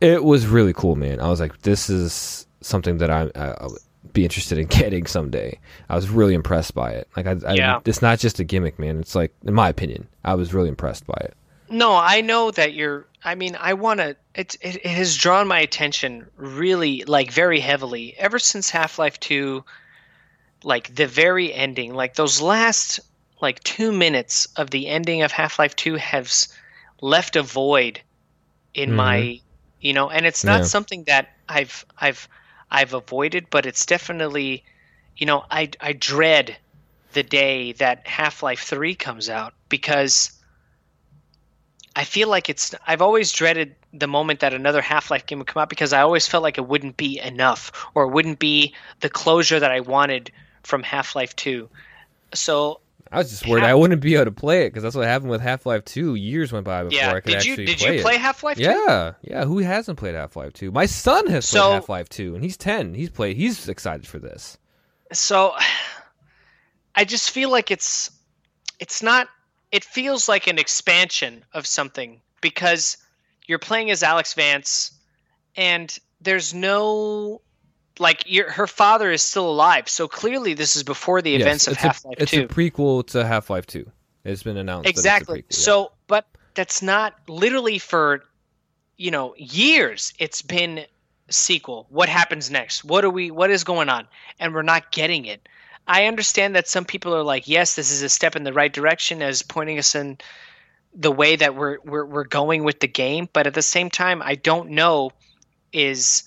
[0.00, 1.20] It was really cool, man.
[1.20, 3.68] I was like, this is something that I, I,
[4.12, 5.58] be interested in getting someday.
[5.88, 7.08] I was really impressed by it.
[7.16, 7.80] Like, I, I, Yeah.
[7.84, 8.98] it's not just a gimmick, man.
[8.98, 11.34] It's like, in my opinion, I was really impressed by it.
[11.68, 13.06] No, I know that you're.
[13.24, 14.16] I mean, I want to.
[14.36, 19.18] It, it it has drawn my attention really, like very heavily ever since Half Life
[19.18, 19.64] Two.
[20.62, 23.00] Like the very ending, like those last
[23.40, 26.32] like two minutes of the ending of Half Life Two have
[27.00, 28.00] left a void
[28.72, 28.96] in mm-hmm.
[28.96, 29.40] my,
[29.80, 30.66] you know, and it's not Yeah.
[30.66, 32.28] something that I've I've
[32.70, 34.64] I've avoided, but it's definitely,
[35.16, 36.56] you know, I I dread
[37.12, 40.32] the day that Half Life Three comes out because.
[41.98, 42.74] I feel like it's.
[42.86, 46.02] I've always dreaded the moment that another Half Life game would come out because I
[46.02, 49.80] always felt like it wouldn't be enough or it wouldn't be the closure that I
[49.80, 50.30] wanted
[50.62, 51.68] from Half Life 2.
[52.34, 52.80] So,
[53.12, 55.30] I was just worried I wouldn't be able to play it because that's what happened
[55.30, 56.14] with Half Life Two.
[56.16, 57.10] Years went by before yeah.
[57.12, 58.02] I could Did you actually did play you it.
[58.02, 58.62] play Half Life 2?
[58.64, 59.44] Yeah, yeah.
[59.44, 60.70] Who hasn't played Half Life Two?
[60.72, 62.94] My son has So- played Half Life Two, and he's ten.
[62.94, 63.36] He's played.
[63.36, 64.58] He's excited for this.
[65.12, 65.54] So,
[66.94, 68.10] I just feel like it's
[68.80, 69.28] it's not.
[69.72, 72.96] It feels like an expansion of something because
[73.46, 74.92] you're playing as Alyx Vance,
[75.56, 77.40] and there's no
[77.98, 79.88] like your her father is still alive.
[79.88, 83.26] So clearly, this is before the Yes, events of Half Life It's a prequel to
[83.26, 83.90] Half Life Two.
[84.24, 84.84] It's been announced.
[84.84, 85.56] that it's a exactly prequel, yeah.
[85.56, 88.24] so but that's not literally for
[88.96, 90.84] you know years it's been
[91.28, 94.06] sequel what happens next what are we what is going on
[94.40, 95.48] and we're not getting it
[95.86, 98.72] i understand that some people are like yes this is a step in the right
[98.72, 100.16] direction as pointing us in
[100.94, 104.22] the way that we're we're, we're going with the game but at the same time
[104.22, 105.10] i don't know
[105.72, 106.22] is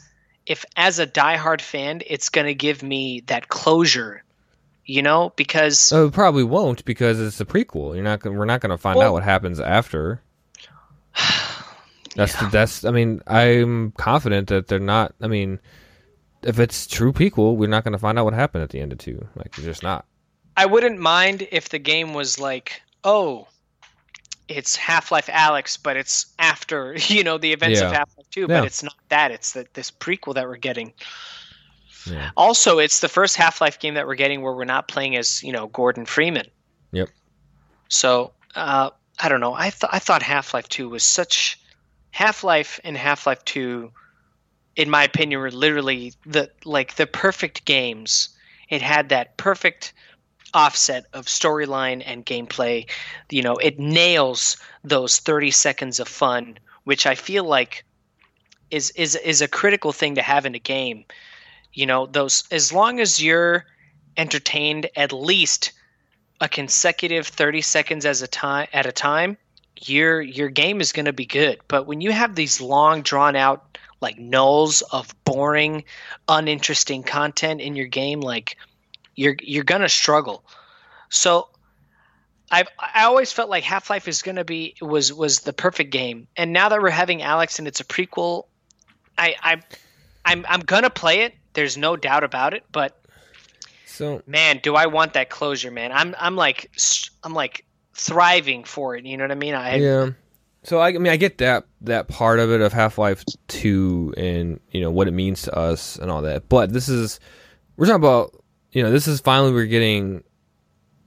[0.49, 4.23] if as a diehard fan it's going to give me that closure
[4.83, 7.93] you know because Oh, it probably won't because it's a prequel.
[7.95, 8.25] You're not.
[8.25, 10.21] We're not going to find Well- out what happens after.
[12.15, 12.83] That's that's.
[12.85, 15.13] I mean, I'm confident that they're not.
[15.21, 15.59] I mean,
[16.41, 18.91] if it's true prequel, we're not going to find out what happened at the end
[18.91, 19.27] of two.
[19.35, 20.05] Like, we're just not.
[20.57, 23.47] I wouldn't mind if the game was like, oh,
[24.49, 28.41] it's Half Life Alyx, but it's after you know the events of Half Life Two.
[28.41, 28.47] Yeah.
[28.47, 29.31] But it's not that.
[29.31, 30.91] It's the, this prequel that we're getting.
[32.05, 32.31] Yeah.
[32.35, 35.41] Also, it's the first Half Life game that we're getting where we're not playing as
[35.43, 36.47] you know Gordon Freeman.
[36.91, 37.09] Yep.
[37.87, 38.89] So uh,
[39.19, 39.53] I don't know.
[39.53, 41.59] I thought I thought Half Life Two was such
[42.11, 43.91] Half Life and Half Life Two,
[44.75, 48.29] in my opinion, were literally the like the perfect games.
[48.69, 49.93] It had that perfect
[50.53, 52.89] offset of storyline and gameplay.
[53.29, 57.85] You know, it nails those thirty seconds of fun, which I feel like
[58.71, 61.05] is is is a critical thing to have in a game.
[61.73, 63.65] You know, those as long as you're
[64.17, 65.71] entertained at least
[66.41, 69.37] a consecutive 30 seconds as a time at a time
[69.81, 73.35] your your game is going to be good but when you have these long drawn
[73.35, 75.83] out like nulls of boring
[76.27, 78.57] uninteresting content in your game like
[79.19, 80.43] you're you're going to struggle
[81.09, 81.49] so
[82.51, 86.27] I've I always felt like Half Life is gonna be was was the perfect game,
[86.35, 88.45] and now that we're having Alyx and it's a prequel,
[89.17, 89.61] I I
[90.25, 91.35] I'm I'm gonna play it.
[91.53, 92.63] There's no doubt about it.
[92.71, 92.99] But
[93.85, 95.91] So man, do I want that closure, man?
[95.91, 96.71] I'm I'm like
[97.23, 99.05] I'm like thriving for it.
[99.05, 99.53] You know what I mean?
[99.53, 100.09] I yeah.
[100.63, 104.13] So I, I mean, I get that that part of it of Half Life Two
[104.17, 106.49] and you know what it means to us and all that.
[106.49, 107.19] But this is
[107.77, 108.38] we're talking about
[108.71, 110.23] you know this is finally we're getting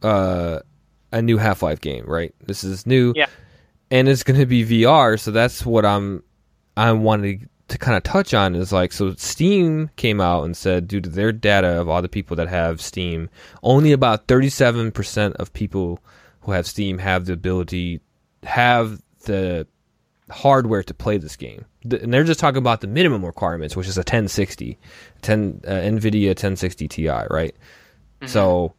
[0.03, 0.61] uh,
[1.13, 2.35] a new Half Life game, right?
[2.45, 3.27] This is new, Yeah.
[3.91, 5.19] and it's going to be VR.
[5.19, 6.23] So that's what I'm
[6.77, 10.89] I wanted to kind of touch on is like so Steam came out and said
[10.89, 13.31] due to their data of all the people that have Steam,
[13.63, 16.01] only about 37% of people
[16.41, 18.01] who have Steam have the ability
[18.43, 19.67] have the
[20.31, 21.65] hardware to play this game.
[21.83, 24.79] And they're just talking about the minimum requirements, which is a 1060,
[25.23, 27.55] 10 uh, Nvidia 1060 Ti, right?
[28.27, 28.75] So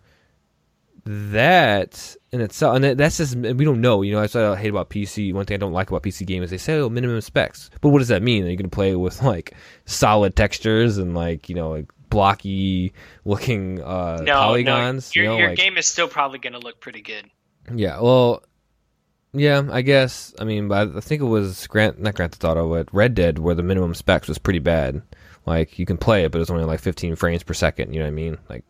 [1.05, 4.01] that in itself, and that's just we don't know.
[4.01, 5.33] You know, that's what I hate about PC.
[5.33, 7.89] One thing I don't like about PC games is they say oh minimum specs, but
[7.89, 8.45] what does that mean?
[8.45, 9.53] Are you going to play with like
[9.85, 12.93] solid textures and like you know like blocky
[13.25, 15.11] looking uh, no, polygons?
[15.13, 17.29] no, your you know, your like- game is still probably gonna look pretty good.
[17.75, 18.43] yeah, well,
[19.33, 20.33] yeah, I guess.
[20.39, 23.39] I mean, but I think it was Grant, not Grand Theft Auto, but Red Dead,
[23.39, 25.01] where the minimum specs was pretty bad.
[25.45, 27.93] Like you can play it, but it's only like 15 frames per second.
[27.93, 28.37] You know what I mean?
[28.49, 28.63] Like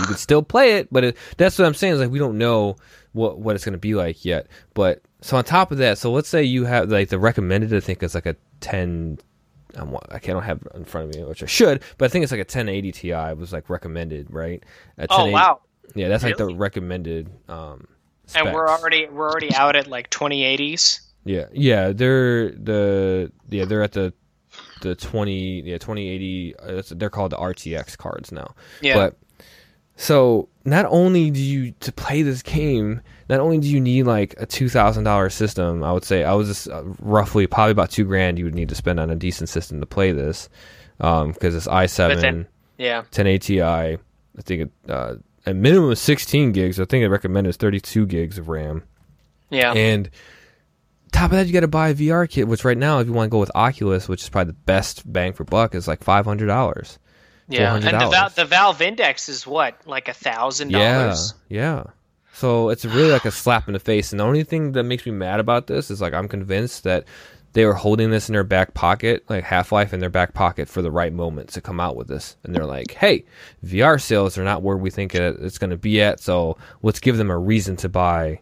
[0.00, 1.94] you could still play it, but it, that's what I'm saying.
[1.94, 2.76] Is like we don't know
[3.12, 4.48] what what it's going to be like yet.
[4.74, 7.74] But so on top of that, so let's say you have like the recommended.
[7.74, 9.18] I think is like a 10.
[9.74, 12.22] I'm, I can't have it in front of me, which I should, but I think
[12.22, 14.64] it's like a 1080 Ti was like recommended, right?
[14.98, 15.60] A Oh wow!
[15.94, 17.30] Yeah, that's like the recommended.
[17.48, 17.86] Um,
[18.34, 21.00] And we're already we're already out at like 2080s.
[21.24, 24.12] Yeah, yeah, they're the yeah they're at the
[24.82, 26.54] the twenty yeah twenty eighty.
[26.56, 28.54] Uh, they're called the RTX cards now.
[28.80, 28.94] Yeah.
[28.94, 29.16] But
[29.96, 34.34] so not only do you to play this game, not only do you need like
[34.38, 35.82] a two thousand dollar system.
[35.82, 38.68] I would say I was just, uh, roughly probably about two grand you would need
[38.68, 40.48] to spend on a decent system to play this
[40.98, 42.46] because it's i seven,
[42.78, 43.04] yeah.
[43.10, 43.60] 10 ATI.
[43.62, 43.98] I
[44.42, 45.16] think it, uh,
[45.46, 46.80] a minimum of 16 gigs.
[46.80, 48.82] I think I recommend is 32 gigs of RAM.
[49.50, 49.72] Yeah.
[49.72, 50.10] And
[51.12, 53.12] top of that, you got to buy a VR kit, which right now, if you
[53.12, 56.02] want to go with Oculus, which is probably the best bang for buck, is like
[56.02, 56.98] five hundred dollars.
[57.48, 57.74] yeah.
[57.74, 59.80] And the, Val- the Valve Index is what?
[59.86, 61.34] Like a thousand Yeah, dollars?
[61.48, 61.84] yeah.
[62.32, 64.12] So it's really like a slap in the face.
[64.12, 67.04] And the only thing that makes me mad about this is like I'm convinced that
[67.56, 70.68] they were holding this in their back pocket, like Half Life in their back pocket
[70.68, 72.36] for the right moment to come out with this.
[72.44, 73.24] And they're like, hey,
[73.64, 76.20] VR sales are not where we think it's going to be at.
[76.20, 78.40] So let's give them a reason to buy,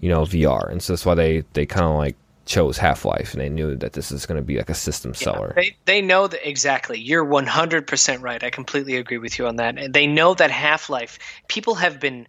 [0.00, 0.72] you know, VR.
[0.72, 3.76] And so that's why they, they kind of like chose Half Life and they knew
[3.76, 5.52] that this is going to be like a system seller.
[5.54, 6.98] They they know that exactly.
[6.98, 8.42] You're 100% right.
[8.42, 9.76] I completely agree with you on that.
[9.76, 11.18] And they know that Half-Life
[11.48, 12.26] people have been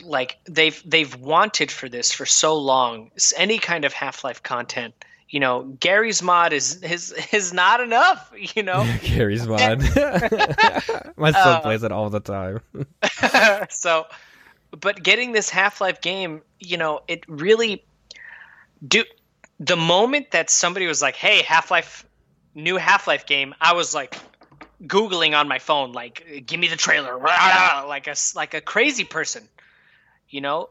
[0.00, 3.10] like they've they've wanted for this for so long.
[3.36, 4.94] Any kind of Half-Life content.
[5.28, 8.86] You know, Garry's Mod is is is not enough, you know.
[9.02, 9.80] Garry's Mod.
[11.16, 12.60] My son Uh, plays it all the time.
[13.70, 14.06] so
[14.78, 17.84] but getting this half-life game you know it really
[18.86, 19.04] do
[19.60, 22.06] the moment that somebody was like hey half-life
[22.54, 24.16] new half-life game i was like
[24.84, 29.46] googling on my phone like give me the trailer like a like a crazy person
[30.32, 30.68] you know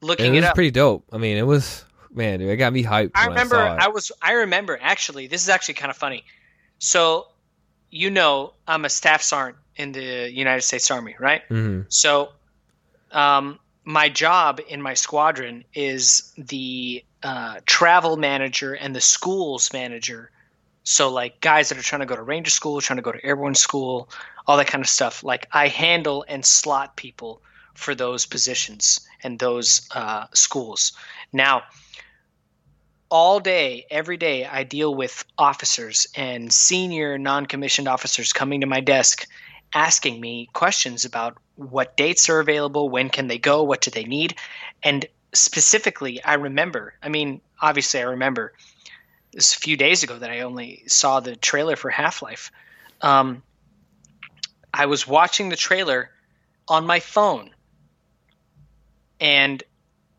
[0.00, 1.04] looking it it, was up pretty dope.
[1.12, 3.12] I mean, it was man, dude, it got me hyped.
[3.14, 3.86] I remember I.
[3.86, 6.24] I was I remember actually this is actually kind of funny.
[6.78, 7.26] So
[7.90, 11.42] you know I'm a staff sergeant in the United States Army, right?
[11.48, 11.86] Mhm.
[11.88, 12.30] So
[13.12, 20.30] um, my job in my squadron is the uh, travel manager and the schools manager.
[20.84, 23.24] So like guys that are trying to go to ranger school, trying to go to
[23.24, 24.08] airborne school,
[24.46, 25.22] all that kind of stuff.
[25.22, 27.42] Like I handle and slot people
[27.74, 30.92] for those positions and those uh, schools.
[31.32, 31.62] Now,
[33.10, 38.66] all day, every day, I deal with officers and senior non commissioned officers coming to
[38.66, 39.26] my desk
[39.72, 44.04] asking me questions about what dates are available, when can they go, what do they
[44.04, 44.34] need.
[44.82, 48.52] And specifically, I remember, I mean, obviously, I remember
[49.32, 52.50] this a few days ago that I only saw the trailer for Half Life.
[53.00, 53.42] Um,
[54.72, 56.10] I was watching the trailer
[56.68, 57.50] on my phone
[59.20, 59.62] and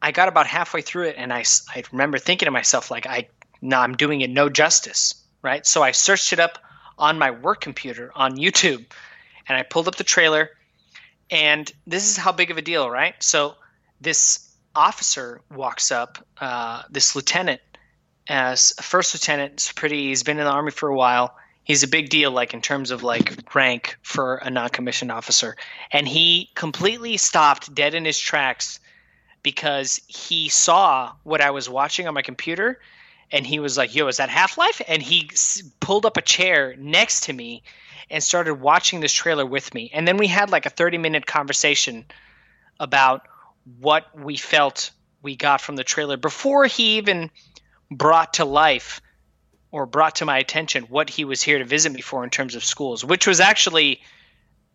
[0.02, 1.44] I got about halfway through it, and I
[1.92, 3.28] remember thinking to myself, like, I,
[3.62, 5.66] no, I'm doing it no justice, right?
[5.66, 6.58] So I searched it up
[6.98, 8.86] on my work computer on YouTube,
[9.48, 10.50] and I pulled up the trailer,
[11.30, 13.16] and this is how big of a deal, right?
[13.20, 13.56] So
[14.00, 17.62] this officer walks up, uh, this lieutenant,
[18.28, 20.08] as a first lieutenant, pretty.
[20.08, 21.36] He's been in the army for a while.
[21.64, 25.56] He's a big deal, like in terms of like rank for a non-commissioned officer,
[25.92, 28.80] and he completely stopped dead in his tracks
[29.44, 32.80] because he saw what I was watching on my computer
[33.32, 36.76] and he was like, "Yo, is that Half-Life?" and he s- pulled up a chair
[36.78, 37.64] next to me
[38.10, 39.90] and started watching this trailer with me.
[39.94, 42.06] And then we had like a 30-minute conversation
[42.80, 43.26] about
[43.80, 47.30] what we felt we got from the trailer before he even
[47.90, 49.02] brought to life
[49.72, 52.56] or brought to my attention what he was here to visit me for in terms
[52.56, 54.02] of schools, which was actually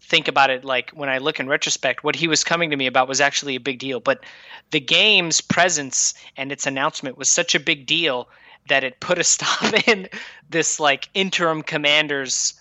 [0.07, 2.87] think about it like when I look in retrospect, what he was coming to me
[2.87, 3.99] about was actually a big deal.
[3.99, 4.25] But
[4.71, 8.29] the game's presence and its announcement was such a big deal
[8.69, 10.09] that it put a stop in
[10.49, 12.55] this like interim commander's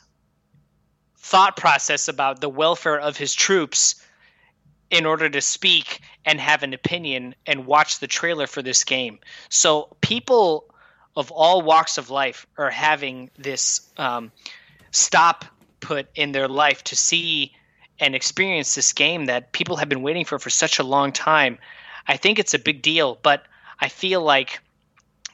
[1.17, 3.95] thought process about the welfare of his troops
[4.89, 9.19] in order to speak and have an opinion and watch the trailer for this game.
[9.49, 10.65] So people
[11.15, 14.31] of all walks of life are having this um,
[14.91, 15.45] stop
[15.85, 17.53] put in their life to see
[17.99, 21.59] and experience this game that people have been waiting for for such a long time.
[22.07, 23.43] I think it's a big deal, but
[23.79, 24.59] I feel like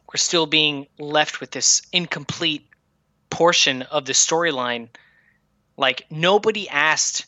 [0.07, 2.67] we're still being left with this incomplete
[3.29, 4.89] portion of the storyline.
[5.77, 7.27] Like nobody asked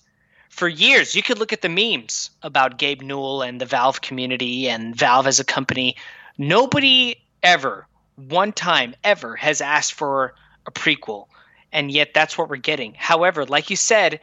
[0.49, 1.15] for years.
[1.15, 5.27] You could look at the memes about Gabe Newell and the Valve community and Valve
[5.27, 5.95] as a company.
[6.37, 10.35] Nobody ever, one time ever, has asked for
[10.67, 11.27] a prequel
[11.73, 12.93] and yet that's what we're getting.
[12.93, 14.21] However, like you said,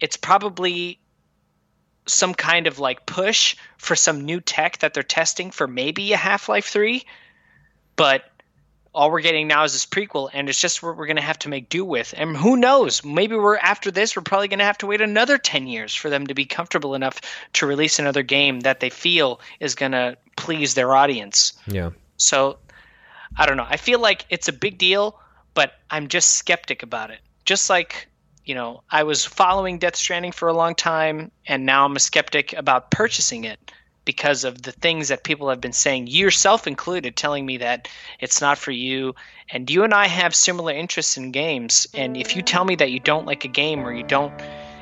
[0.00, 0.98] it's probably
[2.06, 6.16] some kind of like push for some new tech that they're testing for maybe a
[6.16, 7.04] Half-Life 3,
[7.94, 8.24] but
[8.94, 11.38] all we're getting now is this prequel and it's just what we're going to have
[11.40, 12.14] to make do with.
[12.16, 15.36] And who knows, maybe we're after this we're probably going to have to wait another
[15.36, 17.20] 10 years for them to be comfortable enough
[17.54, 21.52] to release another game that they feel is going to please their audience.
[21.66, 21.90] Yeah.
[22.16, 22.58] So
[23.36, 23.66] I don't know.
[23.68, 25.20] I feel like it's a big deal,
[25.58, 27.18] but I'm just skeptic about it.
[27.44, 28.06] Just like
[28.44, 31.98] you know, I was following Death Stranding for a long time, and now I'm a
[32.00, 33.58] skeptic about purchasing it
[34.04, 37.88] because of the things that people have been saying, yourself included, telling me that
[38.20, 39.16] it's not for you.
[39.50, 41.88] And you and I have similar interests in games.
[41.92, 44.32] And if you tell me that you don't like a game or you don't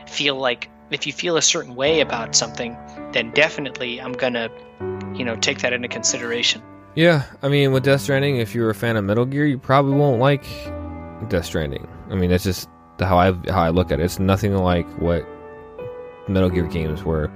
[0.07, 2.77] feel like, if you feel a certain way about something,
[3.13, 4.51] then definitely I'm going to,
[5.17, 6.63] you know, take that into consideration.
[6.97, 9.93] Yeah, I mean, with Death Stranding, if you're a fan of Metal Gear, you probably
[9.93, 10.45] won't like
[11.29, 11.87] Death Stranding.
[12.11, 14.05] I mean, that's just how I how I look at it.
[14.05, 15.27] It's nothing like what
[16.27, 17.31] Metal Gear games were,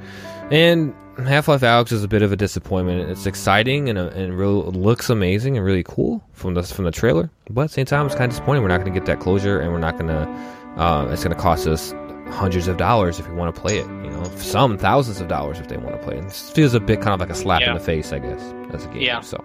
[0.50, 3.10] and Half Life Alyx is a bit of a disappointment.
[3.10, 4.38] It's exciting and, uh, and
[4.74, 8.06] looks amazing and really cool from the from the trailer, but at the same time,
[8.06, 8.62] it's kind of disappointing.
[8.62, 10.80] We're not going to get that closure, and we're not going to.
[10.80, 11.92] Uh, it's going to cost us
[12.30, 13.86] hundreds of dollars if you want to play it.
[13.86, 16.24] You know, some thousands of dollars if they want to play it.
[16.24, 17.68] It feels a bit kind of like a slap yeah.
[17.68, 18.40] in the face, I guess,
[18.72, 19.02] as a game.
[19.02, 19.20] Yeah.
[19.20, 19.44] So,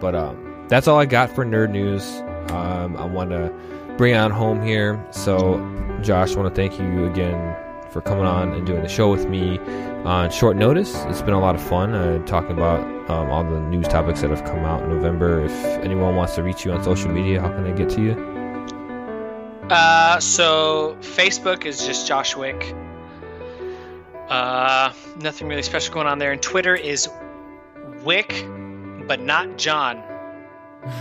[0.00, 2.04] but um, that's all I got for nerd news.
[2.52, 3.52] Um, I want to
[3.96, 5.04] bring it on home here.
[5.10, 5.58] So,
[6.02, 7.56] Josh, I want to thank you again
[7.90, 9.58] for coming on and doing the show with me
[10.04, 10.94] on short notice.
[11.06, 14.30] It's been a lot of fun uh, talking about um, all the news topics that
[14.30, 15.44] have come out in November.
[15.44, 15.52] If
[15.82, 18.27] anyone wants to reach you on social media, how can they get to you?
[19.70, 22.74] Uh, so Facebook is just Josh Wick.
[24.28, 26.32] Uh, nothing really special going on there.
[26.32, 27.08] And Twitter is
[28.04, 28.44] Wick,
[29.06, 30.02] but not John.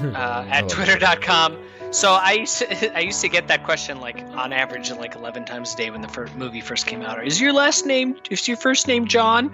[0.02, 1.56] Uh, at twitter.com
[1.92, 5.46] so I used to, I used to get that question like on average like 11
[5.46, 7.26] times a day when the first movie first came out.
[7.26, 9.52] Is your last name is your first name John?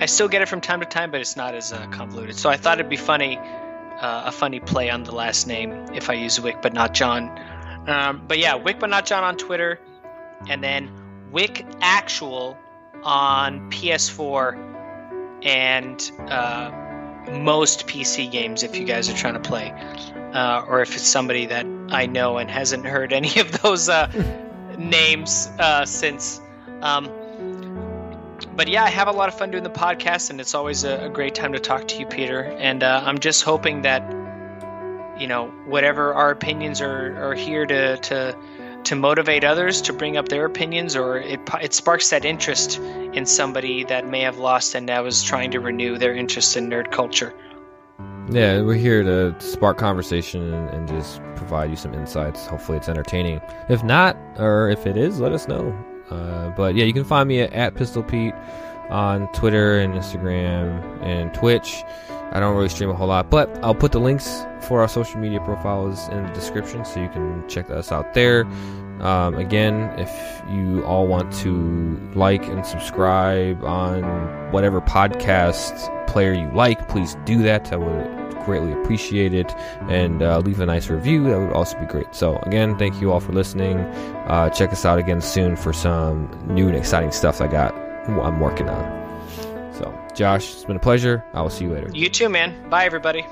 [0.00, 2.36] I still get it from time to time, but it's not as uh, convoluted.
[2.36, 6.10] So I thought it'd be funny, uh, a funny play on the last name if
[6.10, 7.30] I use Wick but not John.
[7.86, 9.80] Um, but yeah, Wick but not John on Twitter,
[10.48, 10.90] and then
[11.30, 12.56] Wick Actual
[13.02, 16.70] on PS4 and uh,
[17.40, 19.72] most PC games if you guys are trying to play
[20.36, 24.10] uh, or if it's somebody that I know and hasn't heard any of those uh,
[24.78, 26.40] names uh, since.
[26.82, 27.10] Um,
[28.54, 31.06] but yeah, I have a lot of fun doing the podcast, and it's always a,
[31.06, 32.42] a great time to talk to you, Peter.
[32.42, 34.02] And uh, I'm just hoping that
[35.18, 38.36] you know whatever our opinions are, are here to to
[38.84, 43.26] to motivate others to bring up their opinions, or it it sparks that interest in
[43.26, 46.92] somebody that may have lost and now is trying to renew their interest in nerd
[46.92, 47.34] culture.
[48.30, 52.46] Yeah, we're here to spark conversation and, just provide you some insights.
[52.46, 53.40] Hopefully, it's entertaining.
[53.68, 55.72] If not, or if it is, let us know.
[56.10, 58.34] Uh, but yeah, you can find me at, at Pistol Pete
[58.90, 61.84] on Twitter and Instagram and Twitch.
[62.32, 65.18] I don't really stream a whole lot, but I'll put the links for our social
[65.20, 68.44] media profiles in the description so you can check us out there.
[69.00, 70.10] Um, again, if
[70.50, 74.02] you all want to like and subscribe on
[74.52, 77.72] whatever podcast player you like, please do that.
[77.72, 78.16] I would
[78.46, 79.52] greatly appreciate it.
[79.88, 81.24] And uh, leave a nice review.
[81.24, 82.14] That would also be great.
[82.14, 83.78] So, again, thank you all for listening.
[83.78, 88.40] Uh, check us out again soon for some new and exciting stuff I got, I'm
[88.40, 89.05] working on.
[89.76, 91.22] So, Josh, it's been a pleasure.
[91.34, 91.90] I will see you later.
[91.92, 92.70] You too, man.
[92.70, 93.26] Bye, everybody.